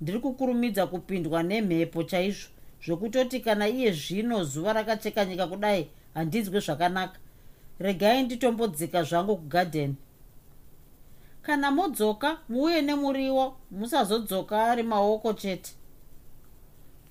Ndiri 0.00 0.18
kukurumidza 0.18 0.86
kupindwa 0.86 1.42
nemhepo 1.42 2.02
chaizvo 2.02 2.48
zvokutoti 2.84 3.40
kana 3.40 3.68
iye 3.68 3.92
zvino 3.92 4.44
zuva 4.44 4.72
rakacheka 4.72 5.24
nyika 5.24 5.46
kudai 5.46 5.90
handinzwe 6.14 6.60
zvakanaka. 6.60 7.18
Regai 7.78 8.22
nditombodzika 8.22 9.02
zvangu 9.02 9.36
kugadheni 9.36 9.96
kana 11.46 11.70
modzoka 11.70 12.38
muuye 12.48 12.82
nemuriwo 12.82 13.56
musazodzoka 13.70 14.64
ari 14.70 14.82
maoko 14.82 15.32
chete. 15.32 15.72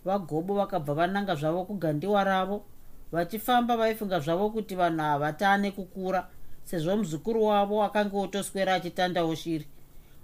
Vagobo 0.06 0.54
vakabva 0.56 0.94
vananga 0.94 1.36
zvavo 1.36 1.66
kugandiwa 1.66 2.24
ravo 2.24 2.66
vachifamba 3.12 3.78
vaifunga 3.78 4.20
zvavo 4.20 4.50
kuti 4.50 4.76
vanhu 4.76 5.02
havatane 5.02 5.72
kukura 5.72 6.28
sezvo 6.64 6.98
muzukuru 6.98 7.46
wavo 7.46 7.84
akanga 7.84 8.18
otoswera 8.18 8.74
achitandawo 8.74 9.36
shiri. 9.36 9.68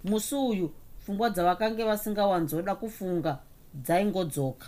Musi 0.03 0.35
uyu 0.35 0.71
pfungwa 0.99 1.29
dzavakange 1.29 1.83
vasingawanzoda 1.83 2.75
kufunga 2.75 3.39
dzaingodzoka. 3.73 4.67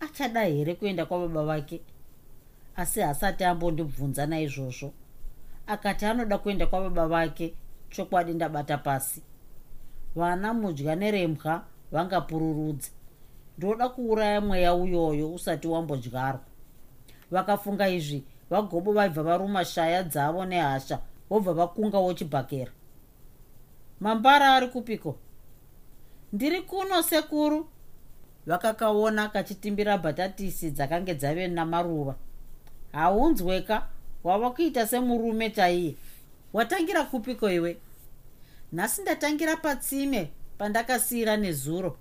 Achada 0.00 0.42
here 0.44 0.74
kuenda 0.74 1.06
kwababa 1.06 1.44
vake? 1.44 1.80
Asi 2.76 3.00
hasati 3.00 3.44
ambondibvunza 3.44 4.26
naizvozvo 4.26 4.92
akati 5.66 6.06
anoda 6.06 6.38
kuenda 6.38 6.66
kwababa 6.66 7.06
vake 7.08 7.54
chokwadi 7.90 8.32
ndabata 8.34 8.78
pasi. 8.78 9.22
Vana 10.14 10.54
mudya 10.54 10.96
nerembwa 10.96 11.64
vangapururudza. 11.92 12.90
Ndoda 13.58 13.88
kuuraya 13.88 14.40
mweya 14.40 14.74
uyoyo 14.74 15.34
usati 15.34 15.68
wambodyarwa. 15.68 16.40
Vakafunga 17.30 17.88
izvi 17.88 18.24
vagobo 18.50 18.92
vaibva 18.92 19.22
varuma 19.22 19.64
shaya 19.64 20.02
dzavo 20.02 20.44
nehasha 20.44 20.98
vobva 21.30 21.52
vakungawo 21.52 22.14
chibhakera 22.14 22.72
mambara 24.00 24.54
ari 24.54 24.68
kupiko? 24.68 25.16
Ndiri 26.32 26.62
kuno 26.62 27.02
sekuru. 27.02 27.68
Vakakaona 28.46 29.28
kachitimbira 29.28 29.98
bhatatisi 29.98 30.70
dzakange 30.70 31.14
dzave 31.14 31.48
namaruva. 31.48 32.14
Haunzweka 32.92 33.86
wava 34.24 34.50
kuita 34.50 34.86
semurume 34.86 35.50
chaiye 35.50 35.94
watangira 36.52 37.04
kupiko 37.04 37.50
iwe? 37.50 37.76
Nhasi 38.72 39.02
ndatangira 39.02 39.56
patsime 39.56 40.30
pandakasiyira 40.58 41.36
nezuro. 41.36 41.96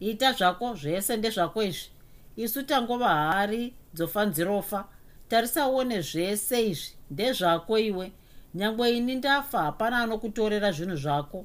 Ita 0.00 0.32
zvako 0.32 0.74
zvese 0.74 1.16
ndezvako 1.16 1.62
izvi. 1.62 1.88
Isu 2.36 2.62
tangova 2.62 3.08
hari 3.08 3.74
dzofanzirofa 3.94 4.84
tarisaone 5.28 6.00
zvese 6.00 6.68
izvi 6.68 6.92
ndezvako 7.10 7.78
iwe. 7.78 8.12
Nyangwe 8.54 8.96
ini 8.96 9.14
ndafa 9.14 9.62
hapana 9.62 9.98
anokutorera 9.98 10.72
zvinhu 10.72 10.96
zvako. 10.96 11.44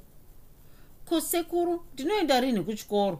Ko 1.05 1.21
sekuru 1.21 1.85
ndinoenda 1.93 2.39
rini 2.39 2.61
kuchikoro? 2.63 3.19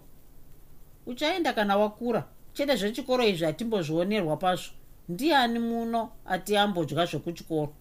Uchaenda 1.06 1.54
kana 1.54 1.78
wakura? 1.78 2.28
Chete 2.54 2.76
zvechikoro 2.76 3.24
izvi 3.24 3.46
hatimbozvionerwa 3.46 4.38
pazvo. 4.38 4.74
Ndiani 5.10 5.60
muno 5.60 6.10
ati 6.26 6.58
ambodya 6.58 7.06
zvekuchikoro 7.06 7.74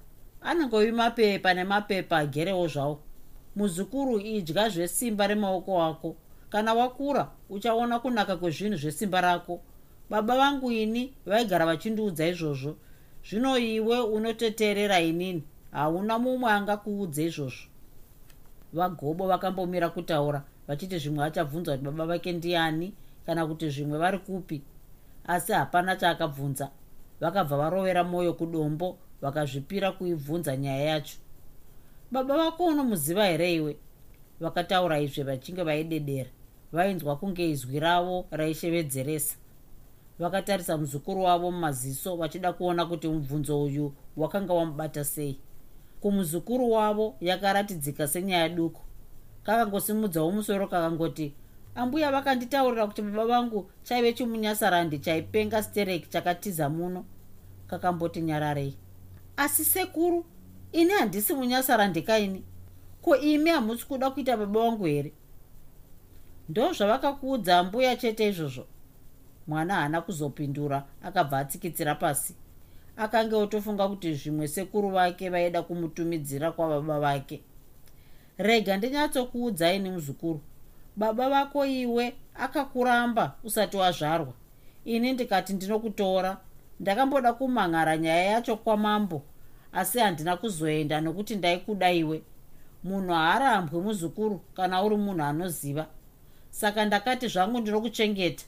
anongovi 0.44 0.92
mapepa 0.92 1.54
nemapepa 1.54 2.16
agerewo 2.18 2.68
zvawo 2.68 3.00
muzukuru 3.56 4.20
idya 4.20 4.68
zvesimba 4.68 5.26
remaoko 5.26 5.82
ako. 5.82 6.16
Kana 6.50 6.74
wakura 6.74 7.30
uchaona 7.50 7.98
kunaka 7.98 8.36
kwezvinhu 8.36 8.76
zvesimba 8.76 9.20
rako. 9.20 9.60
Baba 10.10 10.36
vangu 10.36 10.70
ini 10.72 11.12
vaigara 11.26 11.66
vachindiudza 11.66 12.26
izvozvo. 12.26 12.76
Zvino 13.24 13.58
iwe 13.58 14.00
unoteteerera 14.00 15.00
inini. 15.00 15.42
Hauna 15.72 16.18
mumwe 16.18 16.50
angakuudza 16.50 17.22
izvozvo. 17.22 17.68
Vagobo 18.72 19.26
vakambomira 19.26 19.88
kutaura 19.88 20.42
vachiti 20.68 20.98
zvimwe 20.98 21.24
achabvunza 21.24 21.72
kuti 21.72 21.84
baba 21.84 22.06
vake 22.06 22.32
ndiani 22.32 22.92
kana 23.26 23.46
kuti 23.46 23.70
zvimwe 23.70 23.98
vari 23.98 24.18
kupi. 24.18 24.62
Asi 25.26 25.52
hapana 25.52 25.96
chaakabvunza. 25.96 26.70
Vakabva 27.20 27.56
varovera 27.56 28.04
mwoyo 28.04 28.32
kudombo 28.32 28.98
vakazvipira 29.24 29.92
kuibvunza 29.92 30.56
nyaya 30.56 30.84
yacho. 30.84 31.16
Baba 32.10 32.36
vako 32.36 32.64
unomuziva 32.66 33.26
here 33.26 33.54
iwe? 33.54 33.76
Vakataura 34.40 35.00
izvi 35.00 35.22
vachinge 35.22 35.62
vaidedera 35.62 36.30
vainzwa 36.72 37.16
kunge 37.16 37.50
izwi 37.50 37.80
ravo 37.80 38.26
raishevedzeresa. 38.30 39.36
Vakatarisa 40.18 40.76
muzukuru 40.76 41.22
wavo 41.22 41.50
mumaziso 41.50 42.16
vachida 42.16 42.52
kuona 42.52 42.86
kuti 42.86 43.08
mubvunzo 43.08 43.62
uyu 43.62 43.94
wakanga 44.16 44.52
wamubata 44.54 45.04
sei. 45.04 45.38
Kumuzukuru 46.00 46.70
wavo 46.70 47.16
yakaratidzika 47.20 48.08
senyaya 48.08 48.48
duku. 48.48 48.80
Kakangosimudzawo 49.42 50.32
musoro 50.32 50.66
kakangoti 50.66 51.34
ambuya 51.74 52.12
vakanditaurira 52.12 52.86
kuti 52.86 53.02
baba 53.02 53.26
vangu 53.26 53.70
chaive 53.82 54.12
chimunyasarandi 54.12 54.98
chaipenga 54.98 55.62
stereki 55.62 56.08
chakatiza 56.08 56.68
muno. 56.68 57.04
Kakamboti 57.66 58.20
nyararei 58.20 58.76
asi 59.36 59.64
sekuru 59.64 60.24
ini 60.72 60.92
handisi 60.92 61.34
munyasarandi 61.34 62.02
kaini 62.02 62.44
ko 63.02 63.16
imi 63.16 63.50
hamusi 63.50 63.86
kuda 63.86 64.10
kuita 64.10 64.36
baba 64.36 64.60
vangu 64.60 64.84
here? 64.84 65.12
Ndo 66.48 66.72
zvavakakuudza 66.72 67.62
mbuya 67.62 67.96
chete 67.96 68.28
izvozvo. 68.28 68.66
Mwana 69.46 69.74
haana 69.74 70.00
kuzopindura 70.00 70.84
akabva 71.02 71.38
atsikitsira 71.38 71.94
pasi. 71.94 72.34
Akange 72.96 73.34
otofunga 73.34 73.88
kuti 73.88 74.14
zvimwe 74.14 74.48
sekuru 74.48 74.90
vake 74.90 75.30
vaida 75.30 75.62
kumutumidzira 75.62 76.52
kwababa 76.52 77.00
vake. 77.00 77.42
Rega 78.38 78.76
ndinyatsokuudzaini 78.76 79.90
muzukuru 79.90 80.40
baba 80.96 81.30
vako 81.30 81.66
iwe 81.66 82.14
akakuramba 82.34 83.36
usati 83.44 83.76
wazvarwa. 83.76 84.32
Ini 84.84 85.12
ndikati 85.12 85.52
ndinokutora 85.52 86.40
ndakamboda 86.80 87.32
kumhan'ara 87.32 87.96
nyaya 87.96 88.24
yacho 88.24 88.56
kwamambo 88.56 89.22
asi 89.72 89.98
handina 89.98 90.36
kuzoenda 90.36 91.00
nokuti 91.00 91.36
ndaikuda 91.36 91.92
iwe 91.92 92.22
munhu 92.84 93.12
haarambwi 93.12 93.80
muzukuru 93.80 94.38
kana 94.56 94.82
uri 94.82 94.96
munhu 94.96 95.22
anoziva. 95.22 95.86
Saka 96.50 96.84
ndakati 96.84 97.28
zvangu 97.28 97.60
ndinokuchengeta 97.60 98.44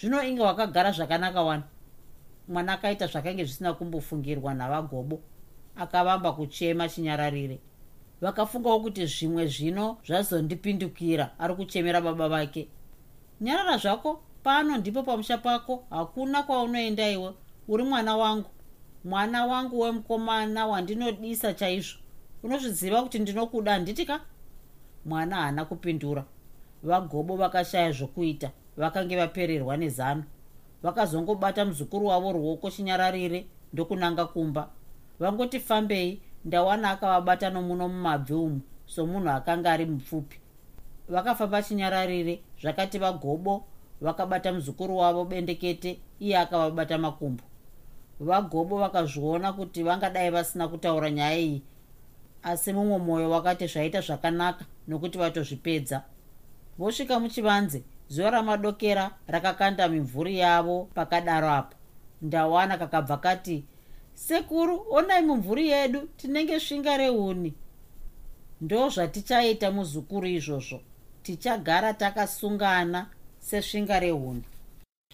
zvino 0.00 0.22
inge 0.22 0.42
wakagara 0.42 0.92
zvakanaka 0.92 1.42
wani? 1.42 1.62
Mwana 2.48 2.72
akaita 2.72 3.06
zvakange 3.06 3.44
zvisina 3.44 3.72
kumbofungirwa 3.72 4.54
navagobo. 4.54 5.20
Akavamba 5.76 6.32
kuchema 6.32 6.88
chinyararire. 6.88 7.58
Vakafungawo 8.20 8.80
kuti 8.80 9.06
zvimwe 9.06 9.46
zvino 9.46 9.96
zvazondipindukira 10.06 11.38
ari 11.38 11.54
kuchemera 11.54 12.00
baba 12.00 12.28
vake. 12.28 12.68
Nyarara 13.40 13.76
zvako 13.76 14.20
pano 14.42 14.76
ndipo 14.76 15.02
pamusha 15.02 15.38
pako 15.38 15.84
hakuna 15.90 16.42
kwaunoenda 16.42 17.10
iwe 17.10 17.32
uri 17.68 17.84
mwana 17.84 18.16
wangu 18.16 18.50
mwana 19.04 19.46
wangu 19.46 19.80
wemukomana 19.80 20.66
wandinodisa 20.66 21.54
chaizvo. 21.54 21.98
Unozviziva 22.42 23.02
kuti 23.02 23.18
ndinokuda 23.18 23.72
handiti 23.72 24.06
ka 24.06 24.20
mwana 25.04 25.36
haana 25.36 25.64
kupindura. 25.64 26.24
Vagobo 26.82 27.36
vakashaya 27.36 27.92
zvokuita 27.92 28.50
vakange 28.76 29.16
vapererwa 29.16 29.76
nezano. 29.76 30.24
Vakazongobata 30.82 31.64
muzukuru 31.64 32.06
wavo 32.06 32.32
ruoko 32.32 32.70
chinyararire 32.70 33.46
ndokunanga 33.72 34.24
kumba. 34.26 34.68
Vangoti 35.20 35.60
fambei 35.60 36.20
ndawana 36.44 36.90
akavabata 36.90 37.50
nomuno 37.50 37.88
mumabvi 37.88 38.34
umu 38.34 38.60
somunhu 38.86 39.30
akanga 39.30 39.72
ari 39.72 39.86
mupfupi. 39.86 40.38
Vakafamba 41.08 41.62
chinyararire 41.62 42.40
zvakati 42.60 42.98
vagobo 42.98 43.64
vakabata 44.00 44.52
muzukuru 44.52 44.96
wavo 44.96 45.24
bendekete 45.24 45.98
iye 46.20 46.38
akavabata 46.38 46.98
makumbo 46.98 47.44
vagobo 48.20 48.78
vakazviona 48.78 49.52
kuti 49.52 49.82
vangadai 49.82 50.30
vasina 50.30 50.68
kutaura 50.68 51.10
nyaya 51.10 51.38
iyi 51.38 51.62
asi 52.42 52.72
mumwe 52.72 52.98
mwoyo 52.98 53.30
wakati 53.30 53.66
zvaita 53.66 54.00
zvakanaka 54.00 54.64
nokuti 54.88 55.18
vatozvipedza. 55.18 56.02
Vosvika 56.78 57.20
muchivanze 57.20 57.82
zuva 58.08 58.30
ramadokera 58.30 59.10
rakakanda 59.26 59.88
mimvuri 59.88 60.38
yavo 60.38 60.88
pakadaro 60.94 61.50
apo 61.50 61.76
ndawana 62.22 62.78
kakabva 62.78 63.16
kati 63.16 63.64
sekuru 64.14 64.86
onai 64.90 65.22
mumvuri 65.22 65.68
yedu 65.68 66.08
tinenge 66.16 66.60
svinga 66.60 66.96
rehuni 66.96 67.54
ndo 68.60 68.88
zvatichaita 68.88 69.70
muzukuru 69.70 70.26
izvozvo 70.26 70.80
tichagara 71.22 71.94
takasungana 71.94 73.06
sesvinga 73.38 74.00
rehuni 74.00 74.44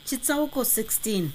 chitsauko 0.05 0.61
16 0.61 1.29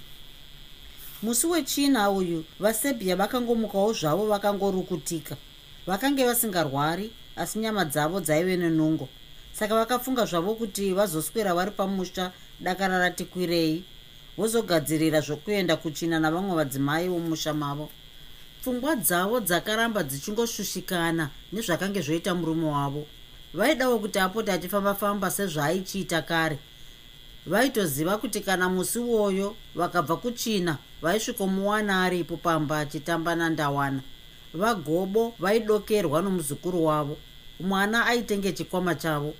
musi 1.26 1.48
wechina 1.48 2.12
uyu 2.12 2.46
vasebhia 2.60 3.16
vakangomukawo 3.16 3.94
zvavo 3.94 4.26
vakangorukutika. 4.28 5.36
Vakange 5.88 6.26
vasingarwari 6.26 7.12
asi 7.36 7.60
nyama 7.60 7.86
dzavo 7.86 8.20
dzaive 8.22 8.58
nenungo. 8.58 9.10
Saka 9.54 9.76
vakafunga 9.76 10.26
zvavo 10.26 10.56
kuti 10.56 10.94
vazoswera 10.94 11.54
vari 11.54 11.72
pamusha 11.72 12.32
dakara 12.60 13.00
rati 13.00 13.26
kwirei 13.26 13.84
vozogadzirira 14.38 15.22
zvokuenda 15.22 15.76
kuchina 15.76 16.20
navamwe 16.20 16.56
vadzimai 16.56 17.10
vomusha 17.10 17.54
mavo. 17.54 17.90
Pfungwa 18.62 18.96
dzavo 18.96 19.40
dzakaramba 19.40 20.04
dzichingoshushikana 20.04 21.30
nezvakange 21.54 22.02
zvoita 22.02 22.36
murume 22.36 22.66
wavo. 22.66 23.08
Vaidawo 23.54 24.00
kuti 24.00 24.20
apoti 24.20 24.52
achifamba-famba 24.52 25.32
sezvaaichiita 25.32 26.22
kare 26.22 26.60
vaitoziva 27.48 28.18
kuti 28.18 28.40
kana 28.42 28.70
musi 28.70 29.00
woyo 29.00 29.56
vakabva 29.76 30.16
kuchina 30.18 30.78
vaisvikomuwana 31.02 32.04
aripo 32.04 32.38
pamba 32.38 32.80
achitamba 32.80 33.36
nandawana. 33.36 34.02
Vagobo 34.54 35.34
vaidokerwa 35.40 36.22
nomuzukuru 36.22 36.86
wavo. 36.86 37.18
Mwana 37.60 38.06
aitenge 38.06 38.52
chikwama 38.52 38.96
chavo. 38.96 39.34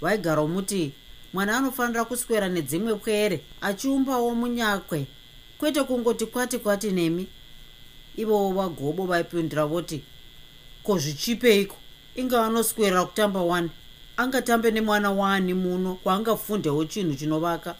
Vaigara 0.00 0.46
muti 0.46 0.92
mwana 1.32 1.56
anofanira 1.56 2.04
kuswera 2.04 2.48
nedzimwe 2.48 2.94
pwere 2.94 3.40
achiumbawo 3.60 4.34
munyakwe. 4.34 5.06
Kwete 5.58 5.82
kungoti 5.82 6.26
kwati 6.26 6.58
kwati 6.58 6.90
nemi. 6.90 7.26
Ivowo 8.16 8.52
vagobo 8.52 9.06
vaipindura 9.06 9.66
voti 9.66 10.02
ko 10.82 10.98
zvichipeiko? 10.98 11.76
Inge 12.16 12.36
anoswerera 12.36 13.04
kutamba 13.04 13.42
wani 13.42 13.70
angatambe 14.16 14.70
nemwana 14.70 15.10
waani 15.10 15.54
muno 15.54 15.94
kwaangafundewo 15.94 16.84
chinhu 16.84 17.14
chinovaka. 17.14 17.74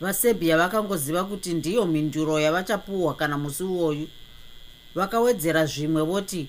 Vasebhia 0.00 0.56
vakangoziva 0.56 1.24
kuti 1.24 1.54
ndiyo 1.54 1.86
mhinduro 1.86 2.40
yavachapuhwa 2.40 3.14
kana 3.14 3.38
musi 3.38 3.62
uwoyu. 3.62 4.08
Vakawedzera 4.94 5.66
zvimwe 5.66 6.02
voti 6.02 6.48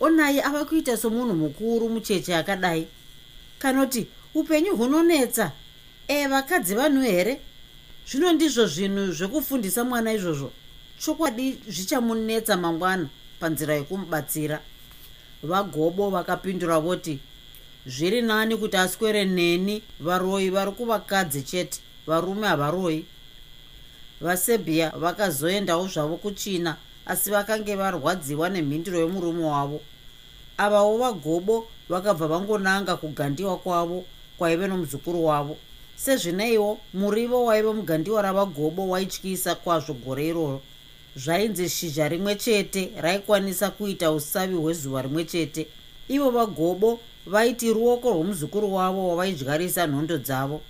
onai 0.00 0.40
ava 0.40 0.64
kuita 0.64 0.96
somunhu 0.96 1.34
mukuru 1.34 1.88
mucheche 1.88 2.36
akadai. 2.36 2.86
Kanoti 3.58 4.06
upenyu 4.34 4.76
hunonetsa. 4.76 5.52
E 6.08 6.26
vakadzi 6.26 6.74
vanhu 6.74 7.02
here? 7.02 7.40
Zvino 8.08 8.32
ndizvo 8.32 8.66
zvinhu 8.66 9.12
zvekufundisa 9.12 9.84
mwana 9.84 10.12
izvozvo. 10.12 10.52
Chokwadi 10.98 11.58
zvichamunetsa 11.68 12.56
mangwana 12.56 13.08
panzira 13.40 13.74
yekumubatsira. 13.74 14.60
Vagobo 15.42 16.10
vakapindura 16.10 16.80
voti 16.80 17.20
zviri 17.86 18.22
nani 18.22 18.56
kuti 18.56 18.76
aswere 18.76 19.24
neni 19.24 19.82
varoyi 20.00 20.50
vari 20.50 20.72
kuvakadzi 20.72 21.42
chete 21.42 21.80
varume 22.06 22.46
havaroi. 22.46 23.04
Vasebhia 24.20 24.90
vakazoendawo 24.90 25.88
zvavo 25.88 26.16
kuchina 26.16 26.76
asi 27.06 27.30
vakange 27.30 27.76
varwadziwa 27.76 28.48
nemhinduro 28.48 28.98
yomurume 29.00 29.44
wavo. 29.44 29.80
Avawo 30.56 30.98
vagobo 30.98 31.66
vakabva 31.88 32.28
vangonanga 32.28 32.96
kugandiwa 32.96 33.56
kwavo 33.56 34.04
kwaive 34.38 34.66
nomuzukuru 34.66 35.24
wavo. 35.24 35.56
Sezvineiwo 35.96 36.78
murivo 36.94 37.44
waive 37.44 37.72
mugandiwa 37.72 38.22
ravagobo 38.22 38.88
waityisa 38.88 39.54
kwazvo 39.54 39.94
gore 39.94 40.26
iroro. 40.26 40.62
Zvainzi 41.16 41.68
shizha 41.68 42.08
rimwe 42.08 42.36
chete 42.36 42.92
raikwanisa 43.00 43.70
kuita 43.70 44.12
usavi 44.12 44.54
hwezuva 44.54 45.02
rimwe 45.02 45.24
chete. 45.24 45.66
Ivo 46.08 46.30
vagobo 46.30 47.00
vaiti 47.26 47.72
ruoko 47.72 48.10
rwomuzukuru 48.10 48.74
wavo 48.74 49.08
wavaidyarisa 49.08 49.86
nhondo 49.86 50.18
dzavo. 50.18 50.60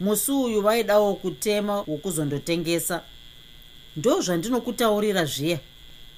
Musi 0.00 0.32
uyu 0.32 0.62
vaidawo 0.62 1.14
kutema 1.14 1.84
wokuzondotengesa. 1.86 3.02
Ndo 3.96 4.20
zvandinokutaurira 4.20 5.24
zviya. 5.24 5.58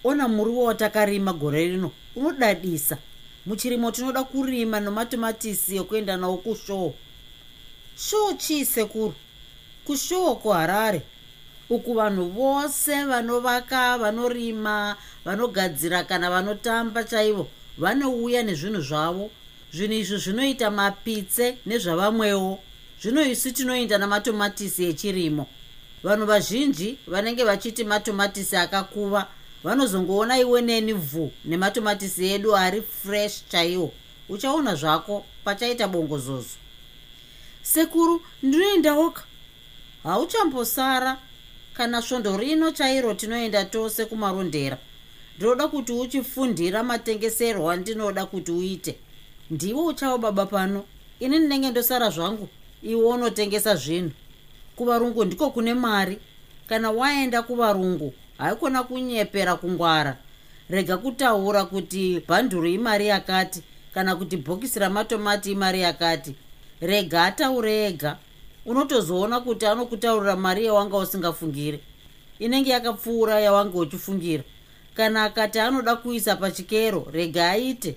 Ona 0.04 0.28
muriwo 0.28 0.64
watakarima 0.64 1.32
gore 1.32 1.68
rino 1.68 1.90
unodadisa. 2.16 2.98
Muchirimo 3.46 3.90
tinoda 3.90 4.24
kurima 4.24 4.80
nematomatisi 4.80 5.76
ekuenda 5.76 6.16
nawo 6.16 6.36
kushoo 6.36 6.94
shoo 7.96 8.32
chii 8.32 8.64
sekuru? 8.64 9.14
Kushoo 9.84 10.34
kuharare. 10.34 11.02
Uku 11.70 11.94
vanhu 11.94 12.28
vose 12.28 13.04
vanovaka 13.04 13.98
vanorima 13.98 14.96
vanogadzira 15.24 16.04
kana 16.04 16.30
vanotamba 16.30 17.04
chaivo 17.04 17.48
vanouya 17.78 18.42
nezvinhu 18.42 18.80
zvavo 18.80 19.30
zvinhu 19.74 19.94
izvi 19.94 20.18
zvinoita 20.18 20.70
mapitse 20.70 21.56
nezvavamwewo. 21.66 22.58
Zvino 23.02 23.24
isu 23.24 23.52
tinoenda 23.52 23.98
namatomatisi 23.98 24.84
echirimo. 24.84 25.46
Vanhu 26.02 26.26
vazhinji 26.26 26.98
vanenge 27.06 27.44
vachiti 27.44 27.84
matomatisi 27.84 28.56
akakuva 28.56 29.28
vanozongoona 29.64 30.38
iwe 30.38 30.62
neni 30.62 30.92
vhu 30.92 31.32
nematomatisi 31.44 32.26
edu 32.34 32.56
ari 32.56 32.82
fresh 32.82 33.42
chaiwo. 33.48 33.92
Uchaona 34.28 34.74
zvako 34.74 35.24
pachaita 35.44 35.88
bongozozo. 35.88 36.56
Sekuru 37.62 38.22
ndinoendawoka 38.42 39.22
hauchambosara. 40.02 41.18
Kana 41.74 42.02
svondo 42.02 42.36
rino 42.36 42.70
chairo 42.70 43.14
tinoenda 43.14 43.64
tose 43.64 44.04
kumarondera. 44.04 44.78
Ndinoda 45.36 45.68
kuti 45.68 45.92
uchifundira 45.92 46.82
matengeserwo 46.82 47.70
andinoda 47.70 48.26
kuti 48.26 48.52
uite 48.52 48.98
ndiwe 49.52 49.80
uchawo 49.90 50.16
baba 50.18 50.46
pano. 50.46 50.80
Ini 51.20 51.38
ndinenge 51.38 51.70
ndosara 51.70 52.10
zvangu. 52.10 52.48
Iwe 52.82 53.04
unotengesa 53.04 53.76
zvinhu. 53.76 54.10
Kuvarungu 54.76 55.24
ndiko 55.24 55.50
kune 55.50 55.74
mari. 55.74 56.18
Kana 56.68 56.90
waenda 56.90 57.42
kuvarungu 57.42 58.14
haikona 58.38 58.82
kunyepera 58.82 59.56
kungwara. 59.56 60.16
Rega 60.70 60.96
kutaura 60.96 61.64
kuti 61.64 62.22
bhanduru 62.28 62.66
imari 62.66 63.06
yakati 63.06 63.62
kana 63.94 64.16
kuti 64.16 64.36
bhokisi 64.36 64.78
ramatomati 64.78 65.52
imari 65.52 65.80
yakati. 65.80 66.34
Rega 66.80 67.24
ataure 67.24 67.84
ega. 67.86 68.18
Unotozoona 68.66 69.40
kuti 69.40 69.66
anokutaurira 69.66 70.36
mari 70.36 70.64
yawanga 70.66 70.96
usingafungire 70.96 71.80
inenge 72.38 72.70
yakapfuura 72.70 73.40
yawanga 73.40 73.78
uchifungira. 73.78 74.42
Kana 74.94 75.24
akati 75.24 75.58
anoda 75.58 75.96
kuisa 75.96 76.36
pachikero 76.36 77.06
rega 77.12 77.50
aite 77.50 77.96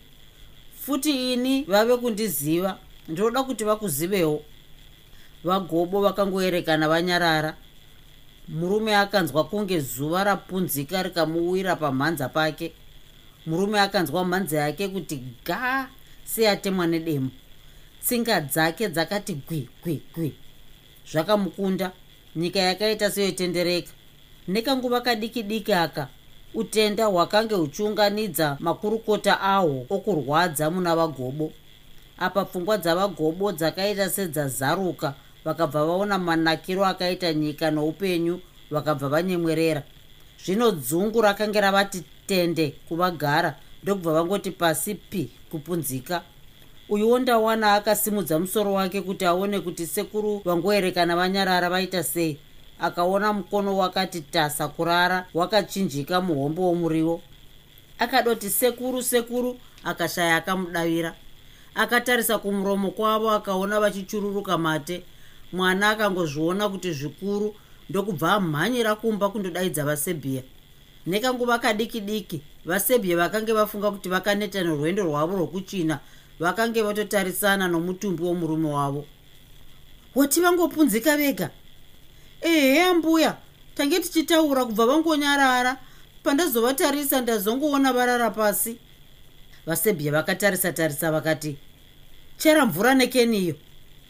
futi 0.85 1.33
ini 1.33 1.63
vave 1.63 1.97
kundiziva. 1.97 2.77
Ndinoda 3.07 3.43
kuti 3.43 3.63
vakuzivewo. 3.63 4.43
Vagobo 5.43 6.01
vakangoerekana 6.01 6.87
vanyarara. 6.87 7.57
Murume 8.47 8.95
akanzwa 8.95 9.43
kunge 9.43 9.79
zuva 9.79 10.23
rapunzika 10.23 11.03
rikamuwira 11.03 11.75
pamhanza 11.75 12.29
pake. 12.29 12.73
Murume 13.45 13.79
akanzwa 13.79 14.25
mhanza 14.25 14.57
yake 14.59 14.87
kuti 14.87 15.23
ga 15.45 15.89
seyatemwa 16.23 16.87
nedemo 16.87 17.29
tsinga 18.01 18.41
dzake 18.41 18.89
dzakati 18.89 19.33
gwi 19.33 19.69
gwi 19.83 20.01
gwi. 20.13 20.33
Zvakamukunda. 21.11 21.91
Nyika 22.35 22.59
yakaita 22.59 23.11
seyotendereka. 23.11 23.91
Nekanguva 24.47 25.01
kadiki 25.01 25.43
diki 25.43 25.73
aka 25.73 26.07
utenda 26.55 27.05
hwakange 27.05 27.55
huchiunganidza 27.55 28.57
makurukota 28.59 29.41
ahwo 29.41 29.85
okurwadza 29.89 30.71
muna 30.71 30.95
vagobo. 30.95 31.51
Apa 32.17 32.45
pfungwa 32.45 32.77
dzavagobo 32.77 33.51
dzakaita 33.51 34.09
sedzazaruka 34.09 35.13
vakabva 35.45 35.85
vaona 35.85 36.17
manakiro 36.17 36.85
akaita 36.85 37.33
nyika 37.33 37.71
noupenyu 37.71 38.39
vakabva 38.71 39.09
vanyemwerera. 39.09 39.83
Zvino 40.45 40.71
dzungu 40.71 41.21
rakange 41.21 41.61
ravati 41.61 42.03
tende 42.27 42.73
kuvagara 42.87 43.55
ndokubva 43.83 44.13
vangoti 44.13 44.51
pasi 44.51 44.95
pi 44.95 45.31
kupunzika. 45.51 46.21
Uyuwo 46.89 47.19
ndawana 47.19 47.73
akasimudza 47.73 48.39
musoro 48.39 48.73
wake 48.73 49.01
kuti 49.01 49.25
aone 49.25 49.59
kuti 49.59 49.87
sekuru 49.87 50.41
vangoerekana 50.45 51.15
vanyarara 51.15 51.69
vaita 51.69 52.03
sei 52.03 52.37
akaona 52.79 53.33
mukono 53.33 53.77
wakati 53.77 54.21
tasa 54.21 54.67
kurara 54.67 55.25
wakachinjika 55.33 56.21
muhombo 56.21 56.61
womuriwo. 56.61 57.21
Akadoti 57.99 58.49
sekuru 58.49 59.03
sekuru 59.03 59.59
akashaya 59.83 60.35
akamudavira. 60.35 61.15
Akatarisa 61.75 62.37
kumuromo 62.37 62.91
kwavo 62.91 63.31
akaona 63.31 63.79
vachichururuka 63.79 64.57
mate. 64.57 65.03
Mwana 65.53 65.89
akangozviona 65.89 66.69
kuti 66.69 66.91
zvikuru 66.91 67.55
ndokubva 67.89 68.33
amhanyira 68.33 68.95
kumba 68.95 69.29
kundodaidza 69.29 69.85
vasebhiya 69.85 70.43
nekanguva 71.07 71.59
kadiki 71.59 72.01
diki 72.01 72.41
vasebhiya 72.65 73.17
vakange 73.17 73.53
vafunga 73.53 73.91
kuti 73.91 74.09
vakaneta 74.09 74.63
nerwendo 74.63 75.03
rwavo 75.03 75.35
rwokuchina 75.37 75.99
vakange 76.39 76.81
vatotarisana 76.81 77.67
nomutumbi 77.67 78.23
womurume 78.23 78.69
wavo. 78.69 79.05
Woti 80.15 80.41
vangopunzika 80.41 81.17
vega 81.17 81.49
ehe 82.45 82.83
ambuya. 82.83 83.37
Tange 83.75 83.99
tichitaura 83.99 84.65
kubva 84.65 84.85
vangonyarara 84.85 85.77
pandazovatarisa 86.23 87.21
ndazongoona 87.21 87.93
varara 87.93 88.31
pasi. 88.31 88.77
Vasebhiya 89.65 90.11
vakatarisa 90.11 90.71
tarisa 90.71 91.11
vakati 91.11 91.57
chera 92.37 92.65
mvura 92.65 92.93
nekeniyo 92.93 93.55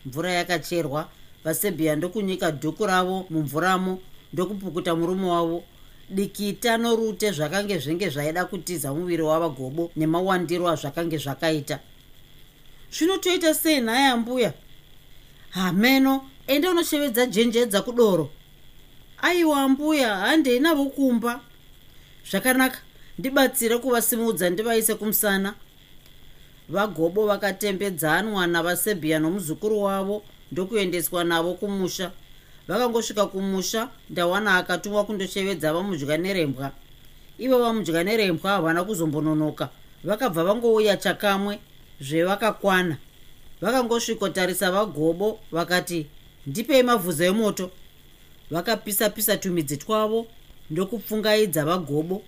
mvura 0.06 0.32
yakacherwa. 0.32 1.10
Vasebhiya 1.44 1.96
ndokunyika 1.96 2.52
dhuku 2.52 2.86
ravo 2.86 3.26
mumvuramo 3.30 4.00
ndokupukuta 4.34 4.96
murume 4.96 5.28
wavo. 5.28 5.64
Dikita 6.10 6.78
norute 6.78 7.32
zvakange 7.32 7.78
zvenge 7.78 8.10
zvaida 8.10 8.46
kutiza 8.46 8.94
muviri 8.94 9.24
wavagobo 9.24 9.92
nemawandiro 9.96 10.70
azvakange 10.70 11.18
zvakaita. 11.18 11.80
Zvinotoita 12.92 13.54
sei 13.54 13.82
nhaye 13.82 14.08
ambuya? 14.08 14.54
Hameno 15.50 16.30
ende 16.48 16.70
unoshevedza 16.70 17.26
jenjedza 17.26 17.82
kudoro 17.82 18.30
aiwa 19.22 19.62
ambuya 19.62 20.16
handei 20.16 20.60
navo 20.60 20.86
kumba 20.86 21.40
zvakanaka 22.30 22.80
ndibatsire 23.20 23.78
kuvasimudza 23.78 24.50
ndivaise 24.50 24.96
kumusana. 24.96 25.54
Vagobo 26.70 27.28
vakatembedzanwa 27.28 28.48
navasebhiya 28.48 29.20
nomuzukuru 29.20 29.84
wavo 29.84 30.24
ndokuendeswa 30.52 31.24
navo 31.24 31.54
kumusha. 31.54 32.12
Vakangosvika 32.68 33.26
kumusha 33.26 33.90
ndawana 34.10 34.58
akatumwa 34.58 35.06
kundoshevedza 35.06 35.74
vamudya 35.74 36.18
nerembwa. 36.18 36.72
Ivo 37.38 37.60
vamudya 37.60 38.04
nerembwa 38.04 38.52
havana 38.52 38.84
kuzombononoka 38.84 39.70
vakabva 40.04 40.44
vangouya 40.44 40.98
chakamwe 40.98 41.60
zvevakakwana. 42.02 42.98
Vakangosvikotarisa 43.62 44.72
vagobo 44.72 45.40
vakati 45.52 46.08
ndipei 46.48 46.84
mavhuzo 46.84 47.24
emoto. 47.24 47.72
Vakapisa-pisa 48.52 49.38
tumidzi 49.38 49.78
twavo 49.78 50.28
ndokupfungaidza 50.70 51.66
vagobo. 51.66 52.24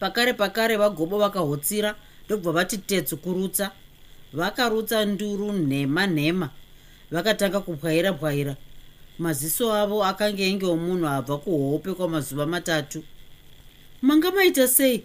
Pakare 0.00 0.32
pakare 0.32 0.76
vagobo 0.76 1.18
vakahotsira 1.18 1.94
ndokubva 2.26 2.52
vati 2.52 2.78
tetsu 2.78 3.16
kurutsa. 3.16 3.70
Vakarutsa 4.32 5.04
nduru 5.04 5.52
nhema 5.52 6.06
nhema. 6.06 6.50
Vakatanga 7.10 7.60
kupwaira 7.60 8.12
pwaira 8.12 8.56
maziso 9.18 9.74
avo 9.74 10.04
akange 10.04 10.48
enge 10.48 10.66
omunhu 10.66 11.06
abva 11.08 11.38
kuhope 11.38 11.94
kwamazuva 11.94 12.46
matatu. 12.46 13.04
Manga 14.02 14.30
maita 14.30 14.68
sei? 14.68 15.04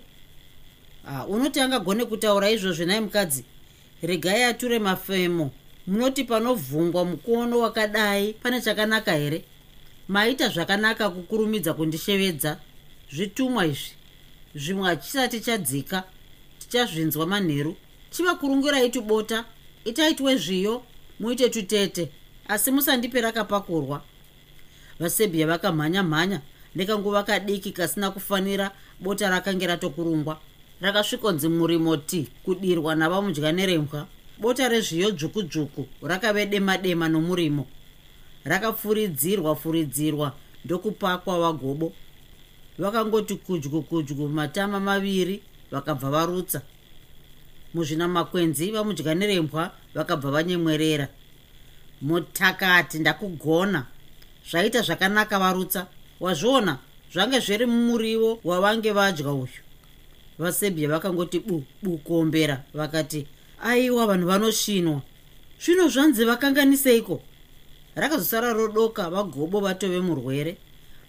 Ah, 1.08 1.25
unoti 1.25 1.60
angagone 1.60 2.06
kutaura 2.06 2.49
izvozvo 2.49 2.86
nai 2.86 2.99
mukadzi. 3.01 3.43
Regai 4.01 4.43
ature 4.43 4.80
mafemo 4.80 5.51
munoti 5.87 6.23
panovhungwa 6.23 7.05
mukono 7.05 7.59
wakadai 7.59 8.33
pane 8.33 8.61
chakanaka 8.61 9.11
here? 9.11 9.45
Maita 10.07 10.49
zvakanaka 10.49 11.09
kukurumidza 11.09 11.73
kundishevedza. 11.73 12.59
Zvitumwa 13.11 13.65
izvi 13.65 13.91
zvimwe 14.55 14.87
hachisati 14.87 15.39
chadzika 15.39 16.03
tichazvinzwa 16.59 17.27
manheru. 17.27 17.75
Chivakurungirai 18.11 18.89
tubota 18.89 19.45
itaitwe 19.85 20.37
zviyo 20.37 20.83
muite 21.19 21.49
tutete 21.49 22.11
asi 22.47 22.71
musandipe 22.71 23.21
rakapakurwa. 23.21 24.01
Vasebhiya 24.99 25.47
vakamhanya 25.47 26.03
mhanya 26.03 26.41
nekanguva 26.75 27.23
kadiki 27.23 27.71
kasina 27.71 28.11
kufanira 28.11 28.71
bota 28.99 29.29
rakange 29.29 29.67
ratokurungwa. 29.67 30.39
Rakasvikonzi 30.81 31.49
murimoti 31.49 32.27
kudirwa 32.43 32.95
navamudya 32.95 33.51
nerembwa 33.51 34.07
bota 34.39 34.69
rezviyo 34.69 35.11
dzvuku 35.11 35.43
dzvuku 35.43 35.87
rakave 36.01 36.45
dema 36.45 36.77
dema 36.77 37.09
nomurimo. 37.09 37.67
Rakafuridzirwa 38.43 39.55
furidzirwa 39.55 40.35
ndokupakwa 40.65 41.39
vagobo 41.39 41.93
vakangoti 42.77 43.35
kudyu 43.35 43.81
kudyu 43.81 44.27
matama 44.27 44.79
maviri 44.79 45.41
vakabva 45.71 46.09
varutsa. 46.09 46.61
Muzvina 47.73 48.07
makwenzi 48.07 48.71
vamudya 48.71 49.15
nerembwa 49.15 49.71
vakabva 49.93 50.31
vanyemwerera. 50.31 51.07
Mutakati 52.01 52.99
ndakugona. 52.99 53.85
Zvaita 54.49 54.81
zvakanaka 54.81 55.39
varutsa. 55.39 55.87
Wazviona? 56.19 56.79
Zvange 57.13 57.39
zviri 57.39 57.65
mumurivo 57.65 58.39
wavange 58.43 58.91
vadya 58.91 59.31
uyu. 59.31 59.61
Vasebhya 60.37 60.89
vakangoti 60.89 61.39
bu 61.39 61.63
bukombera 61.83 62.63
vakati 62.73 63.27
aiwa 63.63 64.07
vanhu 64.07 64.27
vanosvinwa 64.27 65.01
zvino 65.59 65.87
zvanzi 65.87 66.25
vakanganiseiko? 66.25 67.21
Rakazosara 67.95 68.53
rodoka 68.53 69.09
vagobo 69.09 69.59
vatove 69.59 69.99
murwere. 69.99 70.57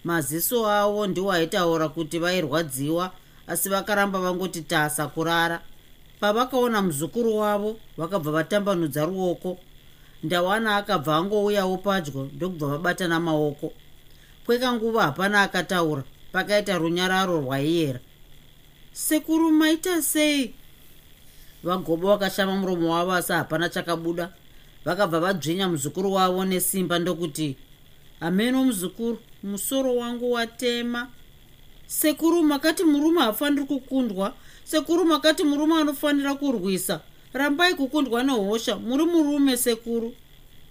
Maziso 0.04 0.66
avo 0.70 1.06
ndiwo 1.06 1.32
aitaura 1.32 1.88
kuti 1.88 2.18
vairwadziwa 2.18 3.12
asi 3.46 3.68
vakaramba 3.68 4.20
vangoti 4.20 4.62
tasa 4.62 5.06
kurara. 5.06 5.61
Pavakaona 6.20 6.82
muzukuru 6.82 7.37
wavo 7.37 7.76
vakabva 7.96 8.30
vatambanudza 8.30 9.04
ruoko. 9.04 9.59
Ndawana 10.22 10.76
akabva 10.76 11.16
angouyawo 11.16 11.76
padyo 11.76 12.30
ndokubva 12.35 12.66
vabatana 12.66 13.20
maoko. 13.20 13.72
Kwekanguva 14.46 15.02
hapana 15.02 15.42
akataura 15.42 16.02
pakaita 16.32 16.78
runyararo 16.78 17.40
rwaiyera. 17.40 18.00
Sekuru 18.92 19.52
maita 19.52 20.02
sei 20.02 20.54
vagobo 21.66 22.09
vakashama 22.09 22.57
muromo 22.57 22.92
wavo 22.94 23.12
asi 23.12 23.33
hapana 23.33 23.68
chakabuda. 23.68 24.29
Vakabva 24.85 25.20
vadzvinya 25.20 25.68
muzukuru 25.68 26.12
wavo 26.12 26.44
nesimba 26.44 26.98
ndokuti 26.98 27.57
hameno 28.20 28.64
muzukuru 28.64 29.18
musoro 29.42 29.96
wangu 29.96 30.33
watema. 30.33 31.09
Sekuru 31.87 32.42
makati 32.42 32.85
murume 32.85 33.20
haafaniri 33.20 33.64
kukundwa 33.66 34.35
sekuru 34.64 35.05
makati 35.05 35.44
murume 35.44 35.74
anofanira 35.81 36.35
kurwisa. 36.35 37.00
Rambai 37.33 37.74
kukundwa 37.74 38.22
nehosha 38.22 38.76
muri 38.76 39.05
murume 39.05 39.57
sekuru. 39.57 40.14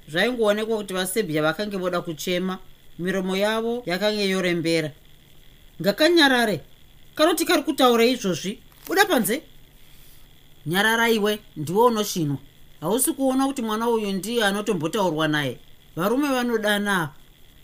Zvaingoonekwa 0.10 0.77
kuti 0.77 0.93
vasebhya 0.93 1.41
vakange 1.41 1.77
voda 1.77 2.01
kuchema. 2.01 2.58
Miromo 2.99 3.38
yavo 3.38 3.84
yakange 3.86 4.29
yorembera. 4.29 4.91
Ngakanyarare. 5.81 6.62
Kanoti 7.15 7.45
kari 7.45 7.63
kutaura 7.63 8.05
izvozvi? 8.05 8.60
Buda 8.88 9.05
panze 9.05 9.41
nyarara 10.65 11.10
iwe 11.10 11.39
ndiwe 11.58 11.86
unosvinwa. 11.86 12.38
Hausi 12.82 13.13
kuona 13.13 13.47
kuti 13.47 13.62
mwana 13.62 13.89
uyu 13.89 14.12
ndiye 14.12 14.45
anotombotaurwa 14.45 15.28
naye. 15.28 15.60
Varume 15.95 16.28
vanodana 16.28 17.10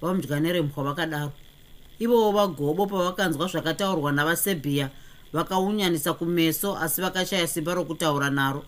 vamudya 0.02 0.40
nerembwa 0.40 0.84
vakadaro. 0.84 1.32
Ivowo 2.00 2.32
vagobo 2.32 2.86
pavakanzwa 2.86 3.48
zvakataurwa 3.48 4.12
navasebhiya 4.12 4.90
vakaunyanisa 5.34 6.14
kumeso 6.14 6.78
asi 6.78 7.02
vakashaya 7.02 7.48
simba 7.48 7.74
rokutaura 7.74 8.30
naro. 8.30 8.64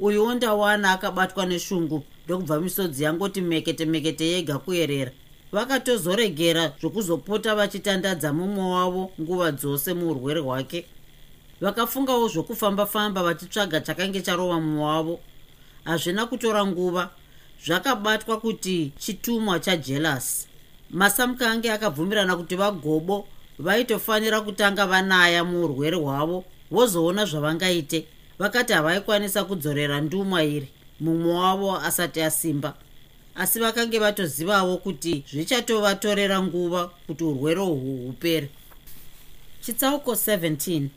Uyuwo 0.00 0.34
ndawana 0.34 0.92
akabatwa 0.92 1.46
neshungu 1.46 2.04
ndokubva 2.24 2.60
misodzi 2.60 3.04
yangoti 3.04 3.40
mekete 3.40 3.84
mekete 3.84 4.26
yega 4.26 4.58
kuyerera. 4.58 5.12
Vakatozoregera 5.52 6.72
zvokuzopota 6.80 7.54
vachitandadza 7.54 8.32
mumwe 8.32 8.64
wavo 8.74 9.10
nguva 9.20 9.52
dzose 9.52 9.94
muurwere 9.94 10.40
hwake 10.40 10.86
vakafungawo 11.60 12.28
zvokufamba-famba 12.28 13.22
vachitsvaga 13.22 13.80
chakange 13.80 14.20
charova 14.20 14.60
mumwe 14.60 14.84
wavo 14.84 15.20
hazvina 15.84 16.26
kutora 16.26 16.66
nguva. 16.66 17.10
Zvakabatwa 17.66 18.40
kuti 18.40 18.92
chitumwa 18.98 19.60
chajelasi 19.60 20.46
masamuka 20.90 21.50
ange 21.50 21.72
akabvumirana 21.72 22.36
kuti 22.36 22.56
vagobo 22.56 23.28
vaitofanira 23.58 24.40
kutanga 24.40 24.86
vanaya 24.86 25.44
muurwere 25.44 25.96
hwavo 25.96 26.44
vozoona 26.70 27.24
zvavangaite. 27.24 28.06
Vakati 28.38 28.72
havaikwanisa 28.72 29.44
kudzorera 29.44 30.00
ndumwa 30.00 30.44
iri 30.44 30.68
mumwe 31.00 31.34
wavo 31.34 31.76
asati 31.76 32.22
asimba. 32.22 32.74
Asi 33.34 33.60
vakange 33.60 33.98
vatozivawo 33.98 34.76
kuti 34.76 35.24
zvichatovatorera 35.30 36.42
nguva 36.42 36.90
kuti 37.06 37.24
urwere 37.24 37.60
uhwu 37.60 38.06
hupere. 38.06 38.50
Chitsauko 39.60 40.12
17 40.12 40.88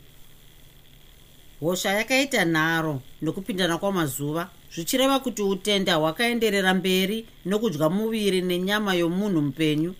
hosha 1.64 1.92
yakaita 1.92 2.44
nharo 2.44 3.00
nokupindana 3.22 3.78
kwamazuva 3.78 4.50
zvichireva 4.74 5.18
kuti 5.18 5.42
utenda 5.42 5.94
hwakaenderera 5.94 6.74
mberi 6.74 7.26
nokudya 7.46 7.88
muviri 7.88 8.42
nenyama 8.42 8.94
yomunhu 8.94 9.40
mupenyu. 9.42 9.94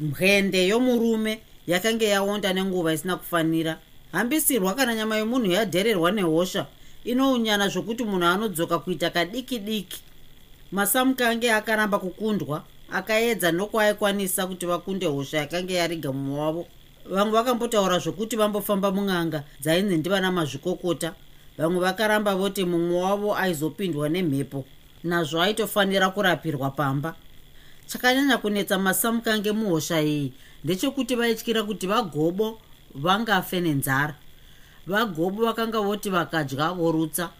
Mwende 0.00 0.66
yomurume 0.68 1.40
yakanga 1.66 2.04
yaonda 2.04 2.52
nenguva 2.52 2.92
isina 2.92 3.16
kufanira. 3.16 3.78
Hambisirwa 4.12 4.74
kana 4.74 4.94
nyama 4.94 5.16
yomunhu 5.16 5.52
yadhererwa 5.52 6.10
nehosha 6.12 6.66
inounyana 7.04 7.68
zvokuti 7.68 8.04
munhu 8.04 8.26
anodzoka 8.26 8.78
kuita 8.78 9.10
kadiki 9.10 9.58
diki 9.58 10.02
masamukange 10.72 11.52
akaramba 11.52 11.98
kukundwa 11.98 12.64
akaedza 12.92 13.52
nokwaikwanisa 13.52 14.46
kuti 14.46 14.66
vakunde 14.66 15.06
hosha 15.06 15.38
yakanga 15.38 15.74
yariga 15.74 16.12
mumwe 16.12 16.40
wavo 16.40 16.66
vamwe 17.10 17.32
vakambotaura 17.32 17.98
zvokuti 17.98 18.36
vambofamba 18.36 18.90
mun'anga 18.92 19.44
dzainzi 19.60 19.96
ndivana 19.96 20.32
mazvikokota. 20.32 21.14
Vamwe 21.58 21.80
vakaramba 21.80 22.34
voti 22.34 22.64
mumwe 22.64 23.02
wavo 23.02 23.36
aizopindwa 23.36 24.08
nemhepo 24.08 24.64
nazvo 25.04 25.42
aitofanira 25.42 26.10
kurapirwa 26.10 26.70
pamba. 26.70 27.14
Chakanyanya 27.86 28.38
kunetsa 28.38 28.78
masamukange 28.78 29.52
muhosha 29.52 30.02
iyi. 30.02 30.32
Ndechekuti 30.64 31.14
vaityira 31.14 31.62
kuti 31.62 31.86
vagobo 31.86 32.60
vangafe 32.94 33.60
nenzara. 33.60 34.14
Vagobo 34.86 35.44
vakanga 35.44 35.80
voti 35.80 36.10
vakadya 36.10 36.72
vorutsa. 36.72 37.30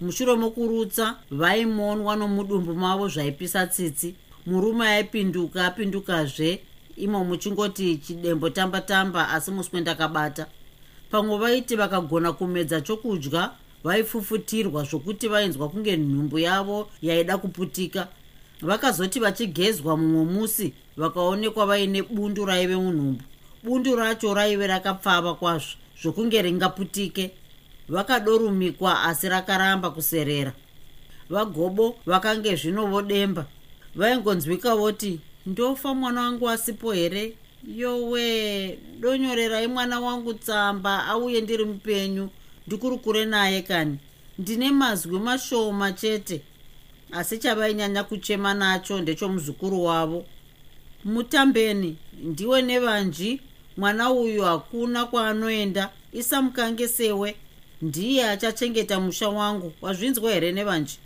Mushure 0.00 0.34
mokurutsa 0.34 1.16
vaimonwa 1.30 2.16
nomudumbu 2.16 2.74
mavo 2.74 3.08
zvaipisa 3.08 3.66
tsitsi. 3.66 4.14
Murume 4.46 4.88
aipinduka 4.88 5.66
apindukazve 5.66 6.60
imo 6.96 7.24
muchingoti 7.24 7.96
chidembo 7.96 8.50
tamba 8.50 8.80
tamba 8.80 9.28
asi 9.28 9.50
muswe 9.50 9.80
ndakabata 9.80 10.46
pamwe 11.10 11.38
vaiti 11.38 11.76
vakagona 11.76 12.32
kumedza 12.32 12.80
chokudya 12.80 13.50
vaifufutirwa 13.84 14.82
zvokuti 14.84 15.28
vainzwa 15.28 15.68
kunge 15.68 15.96
nhumbu 15.96 16.38
yavo 16.38 16.90
yaida 17.02 17.38
kuputika. 17.38 18.08
Vakazoti 18.62 19.20
vachigezwa 19.20 19.96
mumwe 19.96 20.24
musi 20.24 20.72
vakaonekwa 20.96 21.66
vaine 21.66 22.02
bundu 22.02 22.44
raive 22.44 22.76
munhumbu. 22.76 23.22
Bundu 23.62 23.96
racho 23.96 24.34
raive 24.34 24.66
rakapfava 24.66 25.34
kwazvo 25.34 25.76
zvokunge 26.02 26.42
ringaputike. 26.42 27.30
Vakadorumikwa 27.88 29.02
asi 29.02 29.28
rakaramba 29.28 29.90
kuserera. 29.90 30.52
Vagobo 31.30 31.96
vakange 32.06 32.56
zvino 32.56 32.86
vodemba 32.86 33.46
vaingonzwika 33.94 34.74
voti 34.76 35.20
ndofa 35.46 35.94
mwana 35.94 36.20
wangu 36.22 36.50
asipo 36.50 36.92
here? 36.92 37.32
Yowe 37.76 38.78
donyorerai 39.00 39.66
mwana 39.66 40.00
wangu 40.00 40.34
tsamba 40.34 41.04
auye 41.06 41.40
ndiri 41.40 41.64
mupenyu 41.64 42.28
ndikuri 42.66 42.98
kure 42.98 43.24
naye 43.24 43.62
kani. 43.62 43.98
Ndine 44.38 44.70
mazwi 44.70 45.18
mashoma 45.18 45.92
chete. 45.92 46.40
Asi 47.12 47.38
chavainyanya 47.38 48.04
kuchema 48.04 48.54
nacho 48.54 49.00
ndechomuzukuru 49.00 49.84
wavo. 49.84 50.24
Mutambeni 51.04 51.96
ndiwe 52.22 52.62
nevanji? 52.62 53.40
Mwana 53.76 54.10
uyu 54.12 54.42
hakuna 54.42 55.04
kwaanoenda. 55.04 55.90
Isamukange 56.12 56.88
sewe. 56.88 57.36
Ndiye 57.82 58.28
achachengeta 58.30 59.00
musha 59.00 59.28
wangu. 59.28 59.72
Wazvinzwa 59.80 60.32
here 60.32 60.52
nevanji? 60.52 60.98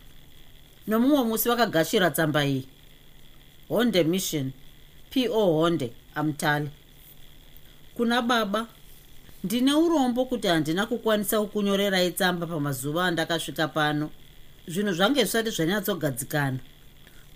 Nomumwe 0.87 1.25
musi 1.25 1.49
vakagashira 1.49 2.11
tsamba 2.11 2.45
iyi 2.47 2.65
honde 3.71 4.05
mission. 4.05 4.53
Po 5.11 5.45
honde 5.45 5.93
amutali 6.15 6.71
kuna 8.01 8.23
baba 8.23 8.67
ndine 9.45 9.73
urombo 9.73 10.25
kuti 10.25 10.49
handina 10.49 10.87
kukwanisa 10.87 11.41
kukunyorerai 11.41 12.11
tsamba 12.11 12.47
pamazuva 12.47 13.05
andakasvika 13.05 13.69
pano. 13.69 14.11
Zvinhu 14.69 14.93
zvange 14.93 15.21
zvisati 15.21 15.51
zvanyatsogadzikana. 15.51 16.59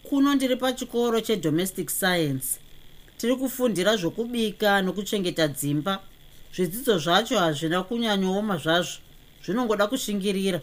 Kuno 0.02 0.34
ndiri 0.34 0.56
pachikoro 0.56 1.20
chedomestic 1.20 1.90
science. 1.90 2.58
Tiri 3.18 3.36
kufundira 3.36 3.96
zvokubika 3.96 4.82
nokuchengeta 4.82 5.48
dzimba. 5.48 6.00
Zvidzidzo 6.54 6.98
zvacho 6.98 7.38
hazvina 7.38 7.82
kunyanyooma 7.82 8.56
zvazvo 8.56 8.98
zvinongoda 9.44 9.86
kushingirira. 9.86 10.60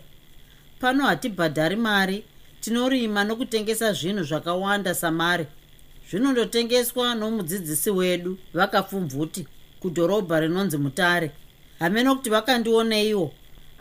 Pano 0.80 1.06
hatibhadhari 1.06 1.76
mari 1.76 2.24
tinorima 2.62 3.24
nokutengesa 3.24 3.94
zvinhu 3.94 4.24
zvakawanda 4.24 4.96
samari 4.96 5.46
zvinondotengeswa 6.12 7.15
nomudzidzisi 7.15 7.89
wedu 7.89 8.38
vakapfumvuti 8.54 9.47
kudhorobha 9.80 10.39
rinonzi 10.39 10.78
mutare. 10.78 11.32
Hamene 11.80 12.15
kuti 12.15 12.30
vakandioneiwo 12.30 13.32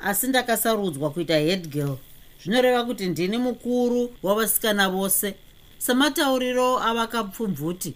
asi 0.02 0.28
ndakasarudzwa 0.28 1.10
kuita 1.10 1.38
headgirl 1.38 1.96
zvinoreva 2.42 2.84
kuti 2.84 3.06
ndini 3.06 3.38
mukuru 3.38 4.12
wavasikana 4.22 4.88
vose. 4.88 5.34
Samatauriro 5.78 6.78
avakapfumvuti 6.78 7.94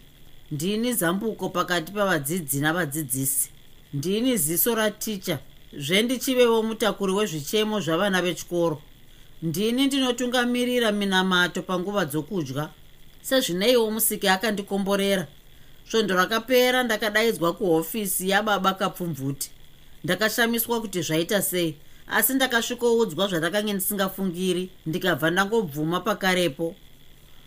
ndini 0.50 0.92
zambuko 0.92 1.48
pakati 1.48 1.92
pavadzidzi 1.92 2.60
navadzidzisi. 2.60 3.50
Ndini 3.94 4.36
ziso 4.36 4.74
raticha 4.74 5.38
zvendichivevo 5.78 6.62
mutakuri 6.62 7.12
wezvichemo 7.12 7.80
zvavana 7.80 8.22
vechikoro. 8.22 8.82
Ndini 9.42 9.86
ndinotungamirira 9.86 10.92
minamato 10.92 11.62
panguva 11.62 12.04
dzokudya 12.04 12.68
sezvineiwo 13.28 13.90
musiki 13.90 14.28
akandikomborera. 14.28 15.26
Svondo 15.90 16.14
rakapera 16.14 16.82
ndakadaidzwa 16.82 17.52
kuhofisi 17.52 18.28
yababa 18.30 18.74
kapfumvuti. 18.74 19.50
Ndakashamiswa 20.04 20.80
kuti 20.80 21.02
zvaita 21.02 21.42
sei 21.42 21.76
asi 22.06 22.34
ndakasvikoudzwa 22.34 23.28
zvandakange 23.28 23.72
ndisingafungiri 23.72 24.70
ndikabva 24.86 25.30
ndangobvuma 25.30 26.00
pakarepo. 26.00 26.74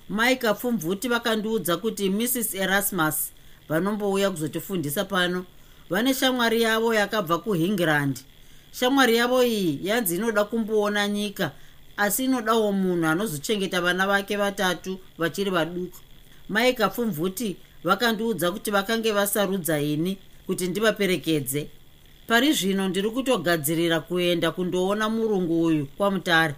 Mai 0.09 0.35
kapfumvuti 0.35 1.07
vakandiudza 1.07 1.77
kuti 1.77 2.09
mrs 2.09 2.55
erasmus 2.55 3.15
vanombouya 3.69 4.31
kuzotifundisa 4.31 5.05
pano 5.05 5.45
vane 5.89 6.13
shamwari 6.13 6.61
yavo 6.61 6.93
yakabva 6.93 7.37
kuhingirand 7.37 8.19
shamwari 8.71 9.15
yavo 9.15 9.43
iyi 9.43 9.79
yanzi 9.83 10.15
inoda 10.15 10.43
kumboona 10.43 11.07
nyika 11.07 11.51
asi 11.97 12.25
inodawo 12.25 12.71
munhu 12.71 13.07
anozochengeta 13.07 13.81
vana 13.81 14.07
vake 14.07 14.37
vatatu 14.37 14.99
vachiri 15.17 15.51
vaduku. 15.51 15.97
Mai 16.49 16.73
kapfumvuti 16.73 17.57
vakandiudza 17.83 18.51
kuti 18.51 18.71
vakange 18.71 19.11
vasarudza 19.11 19.81
ini 19.81 20.17
kuti 20.47 20.67
ndivaperekedze. 20.67 21.67
Pari 22.27 22.53
zvino 22.53 22.89
ndiri 22.89 23.09
kutogadzirira 23.09 23.99
kuenda 23.99 24.51
kundoona 24.51 25.09
murungu 25.09 25.63
uyu 25.63 25.85
kwamutare. 25.85 26.55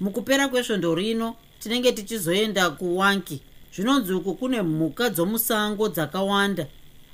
Mukupera 0.00 0.48
kwesvondo 0.48 0.94
rino 0.94 1.36
tinenge 1.60 1.92
tichizoenda 1.92 2.70
kuwanki. 2.70 3.40
Zvinonzi 3.74 4.12
uku 4.12 4.34
kune 4.34 4.62
mhuka 4.62 5.10
dzomusango 5.10 5.88
dzakawanda. 5.88 6.66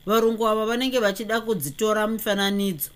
Varungu 0.06 0.48
ava 0.48 0.66
vanenge 0.66 0.98
vachida 0.98 1.40
kudzitora 1.40 2.06
mifananidzo. 2.06 2.90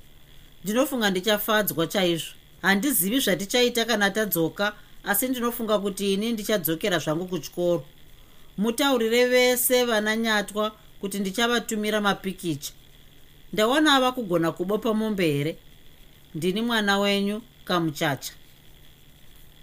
Ndinofunga 0.65 1.11
ndichafadzwa 1.11 1.87
chaizvo 1.87 2.33
handizivi 2.63 3.21
zvatichaita 3.21 3.85
kana 3.85 4.11
tadzoka 4.11 4.73
asi 5.05 5.29
ndinofunga 5.29 5.79
kuti 5.79 6.15
ini 6.15 6.33
ndichadzokera 6.33 6.99
zvangu 6.99 7.27
kuchikoro. 7.27 7.85
Mutaurire 8.59 9.27
vese 9.27 9.85
vana 9.85 10.17
nyatwa 10.17 10.73
kuti 11.01 11.19
ndichavatumira 11.19 12.01
mapikicha. 12.01 12.73
Ndawana 13.53 13.95
ava 13.95 14.13
kugona 14.13 14.53
kubopa 14.53 14.95
mombe 14.95 15.33
here 15.33 15.57
ndini 16.35 16.63
mwana 16.63 16.99
wenyu 16.99 17.43
kamuchacha. 17.65 18.33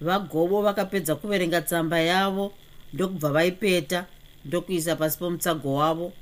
Vagobo 0.02 0.62
vakapedza 0.62 1.16
kuverenga 1.16 1.62
tsamba 1.62 2.00
yavo 2.00 2.54
ndokubva 2.94 3.30
vaipeta 3.30 4.06
ndokuisa 4.46 4.96
pasi 4.96 5.18
pomutsago 5.18 5.74
wavo. 5.74 6.14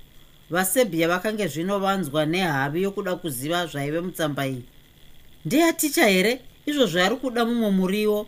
Vasebhiya 0.50 1.08
vakange 1.08 1.48
zvino 1.48 1.80
vanzwa 1.80 2.26
nehavi 2.26 2.84
yokuda 2.84 3.16
kuziva 3.16 3.66
zvaive 3.66 4.02
mutsamba 4.02 4.48
iyi. 4.48 4.64
Ndeyaticha 5.46 6.06
here 6.08 6.42
izvozvo 6.68 7.00
yari 7.00 7.16
kuda 7.16 7.46
mumwe 7.46 7.70
muriwo. 7.72 8.28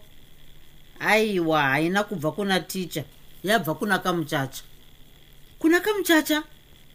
Aiwa 1.00 1.62
haina 1.62 2.04
kubva 2.04 2.32
kuna 2.32 2.60
ticha 2.60 3.04
yabva 3.44 3.76
kuna 3.76 4.00
kamuchacha. 4.00 4.64
Kuna 5.60 5.80
kamuchacha? 5.80 6.44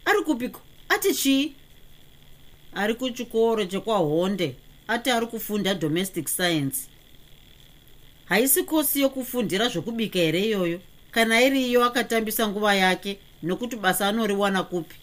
Ari 0.05 0.21
kupiko? 0.21 0.61
Ati 0.89 1.13
chii? 1.15 1.55
Ari 2.73 2.93
kuchikoro 2.93 3.65
chekwahonde 3.65 4.55
ati 4.87 5.11
ari 5.11 5.27
kufunda 5.27 5.75
domestic 5.75 6.27
science. 6.27 6.77
Haisi 8.25 8.63
kosi 8.63 9.01
yokufundira 9.01 9.67
zvokubika 9.69 10.19
here 10.19 10.39
iyoyo? 10.41 10.79
Kana 11.11 11.41
iri 11.41 11.67
iyo 11.67 11.85
akatambisa 11.85 12.47
nguva 12.47 12.75
yake 12.75 13.19
nokuti 13.43 13.75
basa 13.75 14.07
anoriwana 14.07 14.63
kupi? 14.63 14.95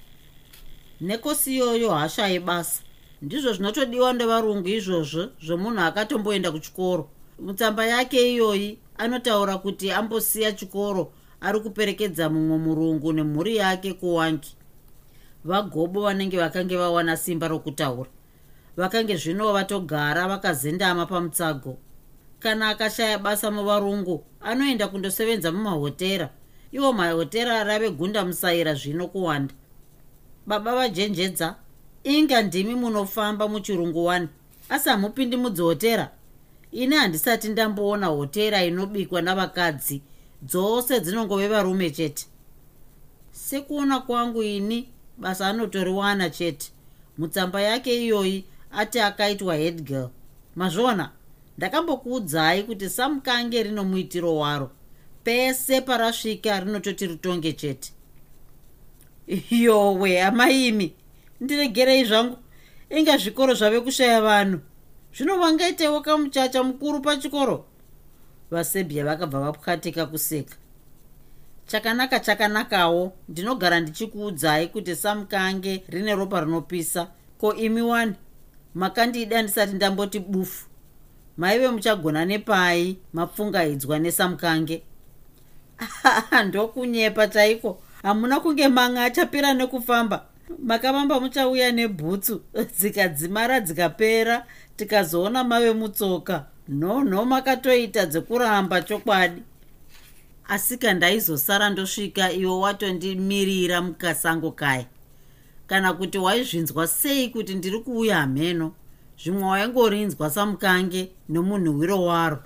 Nekosi 1.00 1.54
iyoyo 1.54 1.90
hashayi 1.90 2.38
basa 2.40 2.82
ndizvo 3.22 3.52
zvinotodiwa 3.52 4.12
nevarungu 4.12 4.68
izvozvo 4.68 5.22
zvomunhu 5.44 5.80
akatomboenda 5.80 6.50
kuchikoro. 6.52 7.08
Mutsamba 7.38 7.86
yake 7.86 8.32
iyoyi 8.32 8.78
anotaura 8.98 9.58
kuti 9.58 9.90
ambosiya 9.92 10.52
chikoro 10.52 11.12
ari 11.40 11.60
kuperekedza 11.60 12.30
mumwe 12.30 12.58
murungu 12.58 13.12
nemhuri 13.12 13.56
yake 13.56 13.92
kuwangi. 13.92 14.56
Vagobo 15.44 16.02
vanenge 16.02 16.36
vakange 16.38 16.76
vawana 16.76 17.16
simba 17.16 17.48
rokutaura. 17.48 18.10
Vakange 18.76 19.16
zvino 19.16 19.52
vatogara 19.52 20.28
vakazendama 20.28 21.06
pamutsago. 21.06 21.78
Kana 22.38 22.68
akashaya 22.68 23.18
basa 23.18 23.50
muvarungu 23.50 24.24
anoenda 24.40 24.88
kundosevenza 24.88 25.52
mumahotera. 25.52 26.30
Iwo 26.72 26.92
mahotera 26.92 27.60
arave 27.60 27.90
gunda 27.90 28.24
musaira 28.24 28.74
zvino 28.74 29.06
kuwanda. 29.06 29.54
Baba 30.46 30.74
vajenjedza 30.74 31.61
inga 32.04 32.42
ndimi 32.42 32.74
munofamba 32.74 33.48
muchirungu 33.48 34.04
wani 34.04 34.28
asi 34.68 34.88
hamupindi 34.88 35.36
mudzihotera. 35.36 36.10
Ini 36.72 36.96
handisati 36.96 37.48
ndamboona 37.48 38.06
hotera 38.06 38.64
inobikwa 38.64 39.22
navakadzi 39.22 40.02
dzose 40.42 41.00
dzinongove 41.00 41.48
varume 41.48 41.90
chete. 41.90 42.26
Sekuona 43.32 44.00
kwangu 44.00 44.42
ini 44.42 44.88
basa 45.18 45.48
anotoriwana 45.48 46.30
chete. 46.30 46.72
Mutsamba 47.18 47.60
yake 47.62 48.04
iyoyi 48.04 48.44
ati 48.72 49.00
akaitwa 49.00 49.56
headgirl 49.56 50.08
mazvona 50.56 51.10
ndakambokuudzai 51.58 52.62
kuti 52.62 52.90
samukange 52.90 53.62
rino 53.62 53.84
muitiro 53.84 54.36
waro. 54.36 54.70
Pese 55.24 55.80
parasvika 55.80 56.60
rinototi 56.60 57.06
rutonge 57.06 57.52
chete. 57.52 57.92
Yowe 59.50 60.22
amaimi 60.22 60.94
ndiregerei 61.42 62.04
zvangu. 62.04 62.38
Inga 62.90 63.16
zvikoro 63.16 63.54
zvave 63.54 63.80
kushaya 63.80 64.20
vanhu. 64.20 64.60
Zvino 65.14 65.38
vangaitewo 65.38 66.00
kamuchacha 66.00 66.62
mukuru 66.62 67.00
pachikoro? 67.00 67.64
Vasebhia 68.50 69.04
vakabva 69.04 69.40
vapwatika 69.40 70.06
kuseka. 70.06 70.56
Chakanaka 71.66 72.20
chakanakawo 72.20 73.12
ndinogara 73.28 73.80
ndichikuudzai 73.80 74.68
kuti 74.68 74.96
samukange 74.96 75.84
rine 75.88 76.14
ropa 76.14 76.40
rinopisa. 76.40 77.08
Ko 77.38 77.54
imi 77.54 77.82
wani? 77.82 78.14
Makandida 78.74 79.42
ndisati 79.42 79.72
ndamboti 79.72 80.18
bufu. 80.18 80.66
Maive 81.36 81.68
muchagona 81.68 82.24
nepai 82.24 82.96
mapfungaidzwa 83.12 83.98
nesamukange. 83.98 84.82
Ndokunyepa 86.46 87.28
chaiko? 87.28 87.82
Hamuna 88.02 88.40
kunge 88.40 88.68
manga 88.68 89.04
achapera 89.04 89.54
nekufamba 89.54 90.26
makavamba 90.58 91.20
muchauya 91.20 91.72
nebhutsu 91.72 92.42
dzikadzimara 92.78 93.60
dzikapera 93.60 94.46
tikazoona 94.76 95.44
mave 95.44 95.72
mutsoka. 95.72 96.46
Nhonho 96.68 97.24
makatoita 97.24 98.06
dzekuramba 98.06 98.82
chokwadi. 98.82 99.42
Asika 100.48 100.94
ndaizosara 100.94 101.70
ndosvika 101.70 102.32
iwo 102.32 102.60
watondimirira 102.60 103.82
mukasango 103.82 104.50
kaya 104.50 104.86
kana 105.66 105.92
kuti 105.92 106.18
waizvinzwa 106.18 106.86
sei 106.86 107.28
kuti 107.28 107.54
ndiri 107.54 107.78
kuuya 107.78 108.16
hameno? 108.16 108.74
Zvimwe 109.22 109.44
waingorinzwa 109.44 110.30
samukange 110.30 111.10
nomunhu 111.28 111.78
wiro 111.78 112.02
waro 112.04 112.42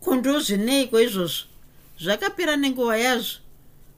kundozvineiko 0.00 1.00
izvozvo 1.00 1.46
zvakapera 2.00 2.56
nenguva 2.56 2.96
yazvo. 2.96 3.38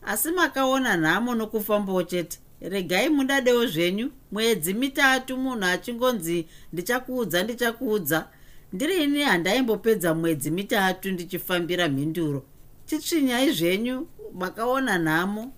Asi 0.06 0.30
makaona 0.30 0.96
nhamo 0.96 1.34
nokufambawo 1.34 2.02
chete 2.02 2.38
regai 2.60 3.08
mudadewo 3.08 3.66
zvenyu. 3.66 4.10
Mwedzi 4.32 4.74
mitatu 4.74 5.36
munhu 5.36 5.64
achingonzi 5.64 6.46
ndichakuudza 6.72 7.42
ndichakuudza. 7.42 8.28
Ndiri 8.72 9.04
ini 9.04 9.22
handaimbopedza 9.22 10.14
mwedzi 10.14 10.50
mitatu 10.50 11.12
ndichifambira 11.12 11.88
mhinduro? 11.88 12.42
Chitsvinyai 12.86 13.52
zvenyu 13.52 14.06
makaona 14.34 14.98
nhamo. 14.98 15.52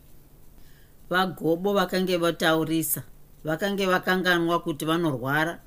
Vagobo 1.10 1.72
vakange 1.72 2.16
vataurisa 2.16 3.02
vakange 3.44 3.86
vakanganwa 3.86 4.60
kuti 4.60 4.84
vanorwara. 4.84 5.60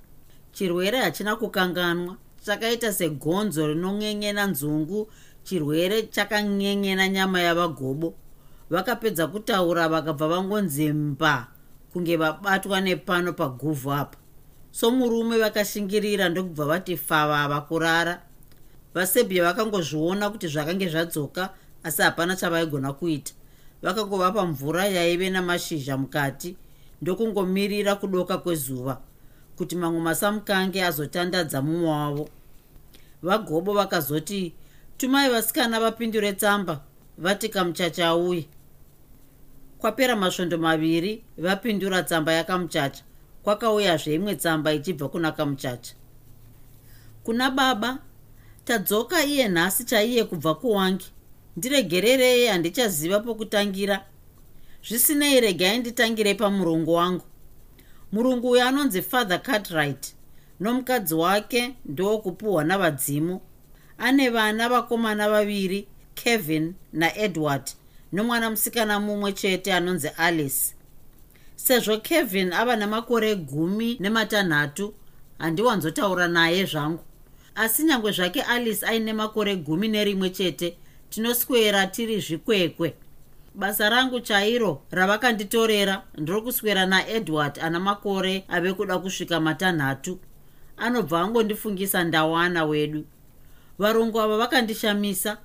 Chirwere 0.52 0.98
hachina 1.00 1.36
kukanganwa 1.36 2.18
chakaita 2.46 2.94
segonzo 2.94 3.68
rinon'en'ena 3.68 4.48
nzungu. 4.48 5.12
Chirwere 5.44 6.02
chakan'en'ena 6.04 7.08
nyama 7.10 7.42
yavagobo 7.42 8.14
vakapedza 8.70 9.28
kutaura 9.28 9.90
vakabva 9.90 10.28
vangonzi 10.28 10.94
mba 10.94 11.48
kunge 11.94 12.18
vabatwa 12.18 12.82
nepano 12.82 13.34
paguvhu 13.34 13.94
apa. 13.94 14.18
Somurume 14.72 15.38
vakashingirira 15.38 16.30
ndokubva 16.30 16.66
vati 16.66 16.98
favava 16.98 17.62
kurara 17.62 18.22
vasebhia 18.94 19.44
vakangozviona 19.44 20.30
kuti 20.30 20.48
zvakange 20.48 20.90
zvadzoka 20.90 21.50
asi 21.84 22.02
hapana 22.02 22.36
chavaigona 22.36 22.94
kuita. 22.94 23.34
Vakangovapa 23.82 24.46
mvura 24.46 24.86
yaive 24.86 25.30
namashizha 25.30 25.98
mukati 25.98 26.56
ndokungomirira 27.02 27.96
kudoka 27.96 28.38
kwezuva 28.38 29.02
kuti 29.58 29.76
mamwe 29.76 30.02
masamukange 30.02 30.84
azotandadza 30.84 31.62
mumwe 31.62 31.90
wavo. 31.90 32.30
Vagobo 33.24 33.74
vakazoti 33.74 34.54
tumai 34.98 35.30
vasikana 35.30 35.80
vapindure 35.80 36.34
tsamba 36.34 36.82
vati 37.18 37.50
kamuchacha 37.50 38.08
auye 38.08 38.48
kwapera 39.86 40.16
masvondo 40.16 40.58
maviri 40.58 41.24
vapindura 41.38 42.04
tsamba 42.04 42.34
yakamuchacha. 42.34 43.04
Kwakauyazve 43.44 44.14
imwe 44.14 44.36
tsamba 44.36 44.74
ichibva 44.74 45.10
kuna 45.10 45.32
kamuchacha. 45.32 45.94
Kuna 47.24 47.52
baba 47.52 47.98
tadzoka 48.66 49.24
iye 49.26 49.48
nhasi 49.48 49.84
chaiye 49.84 50.24
kubva 50.24 50.56
kuwangi. 50.56 51.06
Ndiregererei 51.58 52.48
handichaziva 52.48 53.20
pokutangira. 53.20 54.06
Zvisinei 54.88 55.40
regai 55.40 55.78
nditangirei 55.78 56.36
pamurungu 56.36 56.94
wangu. 56.94 57.26
Murungu 58.12 58.50
uyu 58.50 58.62
anonzi 58.64 59.02
father 59.02 59.42
cartright 59.42 60.16
nomukadzi 60.60 61.14
wake 61.16 61.76
ndowokupuhwa 61.86 62.64
navadzimu. 62.64 63.42
Ane 63.98 64.30
vana 64.30 64.70
vakomana 64.70 65.30
vaviri 65.30 65.88
kevin 66.16 66.74
naedward 66.94 67.72
nomwana 68.14 68.50
musikana 68.50 69.00
mumwe 69.00 69.34
chete 69.34 69.74
anonzi 69.74 70.08
alice. 70.08 70.76
Sezvo 71.56 71.98
kevin 71.98 72.54
ava 72.54 72.76
nemakore 72.76 73.36
gumi 73.36 73.98
nematanhatu 74.00 74.94
handiwanzotaura 75.40 76.28
naye 76.28 76.66
zvangu. 76.66 77.04
Asi 77.56 77.84
nyange 77.84 78.12
zvake 78.12 78.42
alice 78.42 78.86
aine 78.86 79.14
makore 79.14 79.56
gumi 79.56 79.88
nerimwe 79.88 80.30
chete 80.30 80.78
tinoswera 81.10 81.88
tiri 81.88 82.20
zvikwekwe. 82.20 82.94
Basa 83.56 83.90
rangu 83.90 84.20
chairo 84.20 84.82
ravakanditorera 84.92 86.04
ndirokuswera 86.18 86.86
naedward 86.86 87.60
ana 87.60 87.80
makore 87.80 88.44
ave 88.48 88.74
kuda 88.74 89.00
kusvika 89.00 89.40
matanhatu. 89.40 90.20
Anobva 90.78 91.22
angondifungisa 91.22 92.04
ndawana 92.04 92.66
wedu. 92.66 93.06
Varungu 93.80 94.22
ava 94.22 94.38
vakandishamisa. 94.38 95.38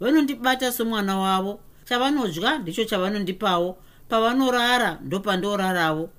Vanondibata 0.00 0.72
somwana 0.72 1.18
wavo 1.18 1.60
chavanodya 1.90 2.58
ndicho 2.58 2.84
chavanondipawo. 2.84 3.76
Pavanorara 4.08 4.98
ndopandoraravo 5.04 6.10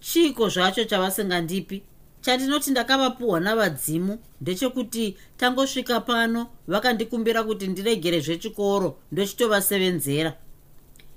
chiko 0.00 0.48
zvacho 0.48 0.84
chavasingandipi? 0.84 1.82
Chandinoti 2.20 2.70
ndakavapuhwa 2.70 3.40
navadzimu 3.40 4.18
ndechekuti 4.40 5.16
tangosvika 5.36 6.00
pano 6.00 6.46
vakandikumbira 6.68 7.42
kuti 7.44 7.66
ndiregere 7.68 8.20
zvechikoro 8.20 8.98
ndochitovasevenzera 9.12 10.32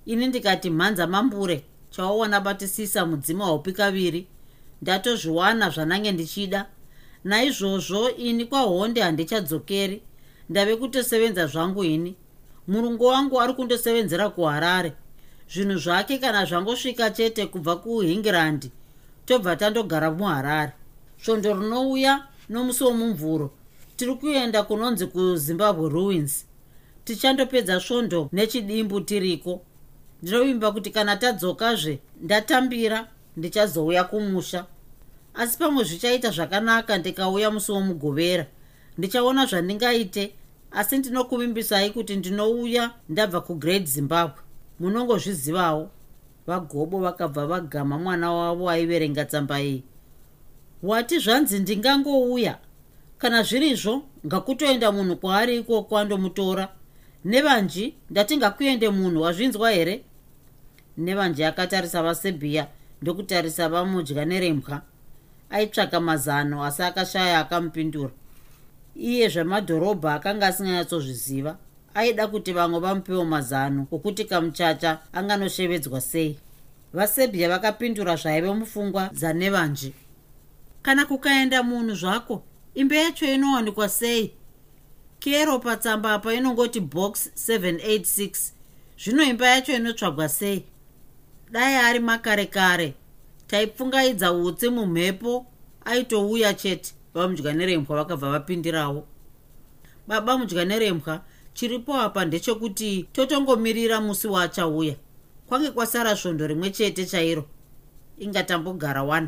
ini 0.06 0.28
ndikati 0.28 0.70
mhanza 0.70 1.08
mambure 1.08 1.64
chawawana 1.90 2.40
batisisa 2.42 3.06
mudzimu 3.06 3.44
haupi 3.44 3.72
kaviri? 3.74 4.28
Ndatozviwana 4.82 5.70
zvanange 5.70 6.12
ndichida. 6.12 6.66
Naizvozvo 7.24 8.10
ini 8.10 8.46
kwahonde 8.46 9.02
handichadzokeri. 9.02 10.02
Ndave 10.50 10.76
kutosevenza 10.76 11.48
zvangu 11.48 11.84
ini 11.84 12.16
murungu 12.70 13.06
wangu 13.06 13.42
ari 13.42 13.54
kundosevenzera 13.54 14.30
kuharare. 14.30 14.94
Zvinhu 15.54 15.78
zvake 15.78 16.18
kana 16.18 16.46
zvangosvika 16.46 17.10
chete 17.10 17.46
kubva 17.46 17.76
kuhingirandi 17.76 18.72
tobva 19.26 19.56
tandogara 19.56 20.12
muharare. 20.12 20.72
Svondo 21.22 21.54
rinouya 21.54 22.28
nomusi 22.50 22.84
womumvuro 22.84 23.52
tiri 23.98 24.16
kuenda 24.16 24.64
kunonzi 24.64 25.06
kuzimbabwe 25.06 25.90
ruins. 25.90 26.46
Tichandopedza 27.06 27.80
svondo 27.80 28.30
nechidimbu 28.32 29.02
tiriko. 29.02 29.62
Ndinovimba 30.22 30.72
kuti 30.72 30.90
kana 30.90 31.18
tadzokazve 31.18 32.00
ndatambira 32.22 33.08
ndichazouya 33.38 34.04
kumusha. 34.04 34.66
Asi 35.34 35.58
pamwe 35.58 35.84
zvichaita 35.84 36.32
zvakanaka 36.32 36.98
ndikauya 36.98 37.52
musi 37.52 37.72
womugovera 37.72 38.46
ndichaona 38.98 39.46
zvandingaite 39.46 40.34
asi 40.72 40.98
ndinokuvimbisai 40.98 41.90
kuti 41.90 42.16
ndinouya 42.16 42.92
ndabva 43.10 43.42
kugreat 43.42 43.86
zimbabwe. 43.86 44.42
Munongozvizivawo 44.80 45.90
vagobo 46.48 47.00
vakabva 47.00 47.48
vagama 47.48 48.00
mwana 48.00 48.32
wavo 48.32 48.70
aiverenga 48.70 49.26
tsamba 49.26 49.62
iyi. 49.62 49.84
Wati 50.84 51.20
zvanzi 51.20 51.60
ndingangouya. 51.60 52.58
Kana 53.18 53.44
zvirizvo 53.44 54.04
ngakutoenda 54.26 54.92
munhu 54.92 55.16
kwaari 55.16 55.58
ikoko 55.58 55.98
andomutora 55.98 56.68
nevanji 57.26 57.96
ndati 58.10 58.38
ngakuende 58.38 58.90
munhu 58.90 59.22
wazvinzwa 59.22 59.72
here? 59.72 60.04
Nevanji 60.98 61.44
akatarisa 61.44 62.04
vasebhiya 62.04 62.68
ndokutarisa 63.02 63.70
vamudya 63.70 64.26
nerembwa. 64.26 64.82
Aitsvaka 65.50 66.00
mazano 66.00 66.64
asi 66.66 66.84
akashaya 66.84 67.40
akamupindura 67.40 68.12
iye 69.00 69.30
zvemadhorobha 69.30 70.14
akanga 70.14 70.48
asinganyatsozviziva 70.48 71.58
aida 71.94 72.28
kuti 72.28 72.54
vamwe 72.54 72.80
vamupewo 72.80 73.26
mazano 73.26 73.88
okuti 73.92 74.26
kamuchacha 74.26 75.00
anganoshevedzwa 75.14 76.02
sei. 76.02 76.40
Vasebhiya 76.94 77.50
vakapindura 77.50 78.16
zvaive 78.16 78.54
mupfungwa 78.54 79.10
dzanevanji 79.14 79.94
kana 80.82 81.06
kukaenda 81.06 81.64
munhu 81.64 81.96
zvako 81.96 82.44
imba 82.76 82.96
yacho 82.96 83.26
inowanikwa 83.26 83.90
sei? 83.90 84.34
Kero 85.20 85.60
patsamba 85.60 86.14
apa 86.14 86.34
inongoti 86.34 86.80
box 86.80 87.30
786 87.36 88.52
zvino 89.04 89.24
imba 89.24 89.48
yacho 89.48 89.74
inotsvagwa 89.74 90.30
sei? 90.30 90.66
Dai 91.52 91.76
ari 91.76 92.00
makare 92.00 92.46
kare 92.46 92.94
taipfungaidza 93.48 94.34
utsi 94.34 94.70
mumhepo 94.70 95.46
aitouya 95.86 96.54
chete 96.54 96.94
vamudya 97.20 97.54
nerembwa 97.54 97.98
vakabva 97.98 98.32
vapindirawo. 98.32 99.06
Baba 100.08 100.38
mudya 100.38 100.66
nerembwa 100.66 101.22
chiripo 101.54 101.94
apa 101.94 102.26
ndechekuti 102.26 103.06
totongomirira 103.14 104.02
musi 104.02 104.28
waachauya. 104.28 104.96
Kwange 105.48 105.72
kwasara 105.72 106.16
svondo 106.16 106.48
rimwe 106.48 106.70
chete 106.70 107.06
chairo. 107.06 107.46
Ingatambogara 108.18 109.02
1 109.02 109.28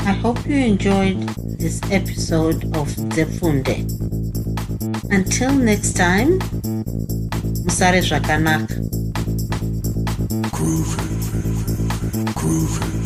I 0.00 0.12
hope 0.12 0.46
you 0.46 0.56
enjoyed 0.56 1.20
this 1.58 1.80
episode 1.90 2.64
of 2.76 2.88
Zefunde. 3.14 4.17
Until 5.10 5.52
next 5.52 5.96
time, 5.96 6.38
Musare 7.64 8.00
Zvakanaka. 8.02 8.74
Groovy. 10.52 11.02
Groovy. 12.34 12.97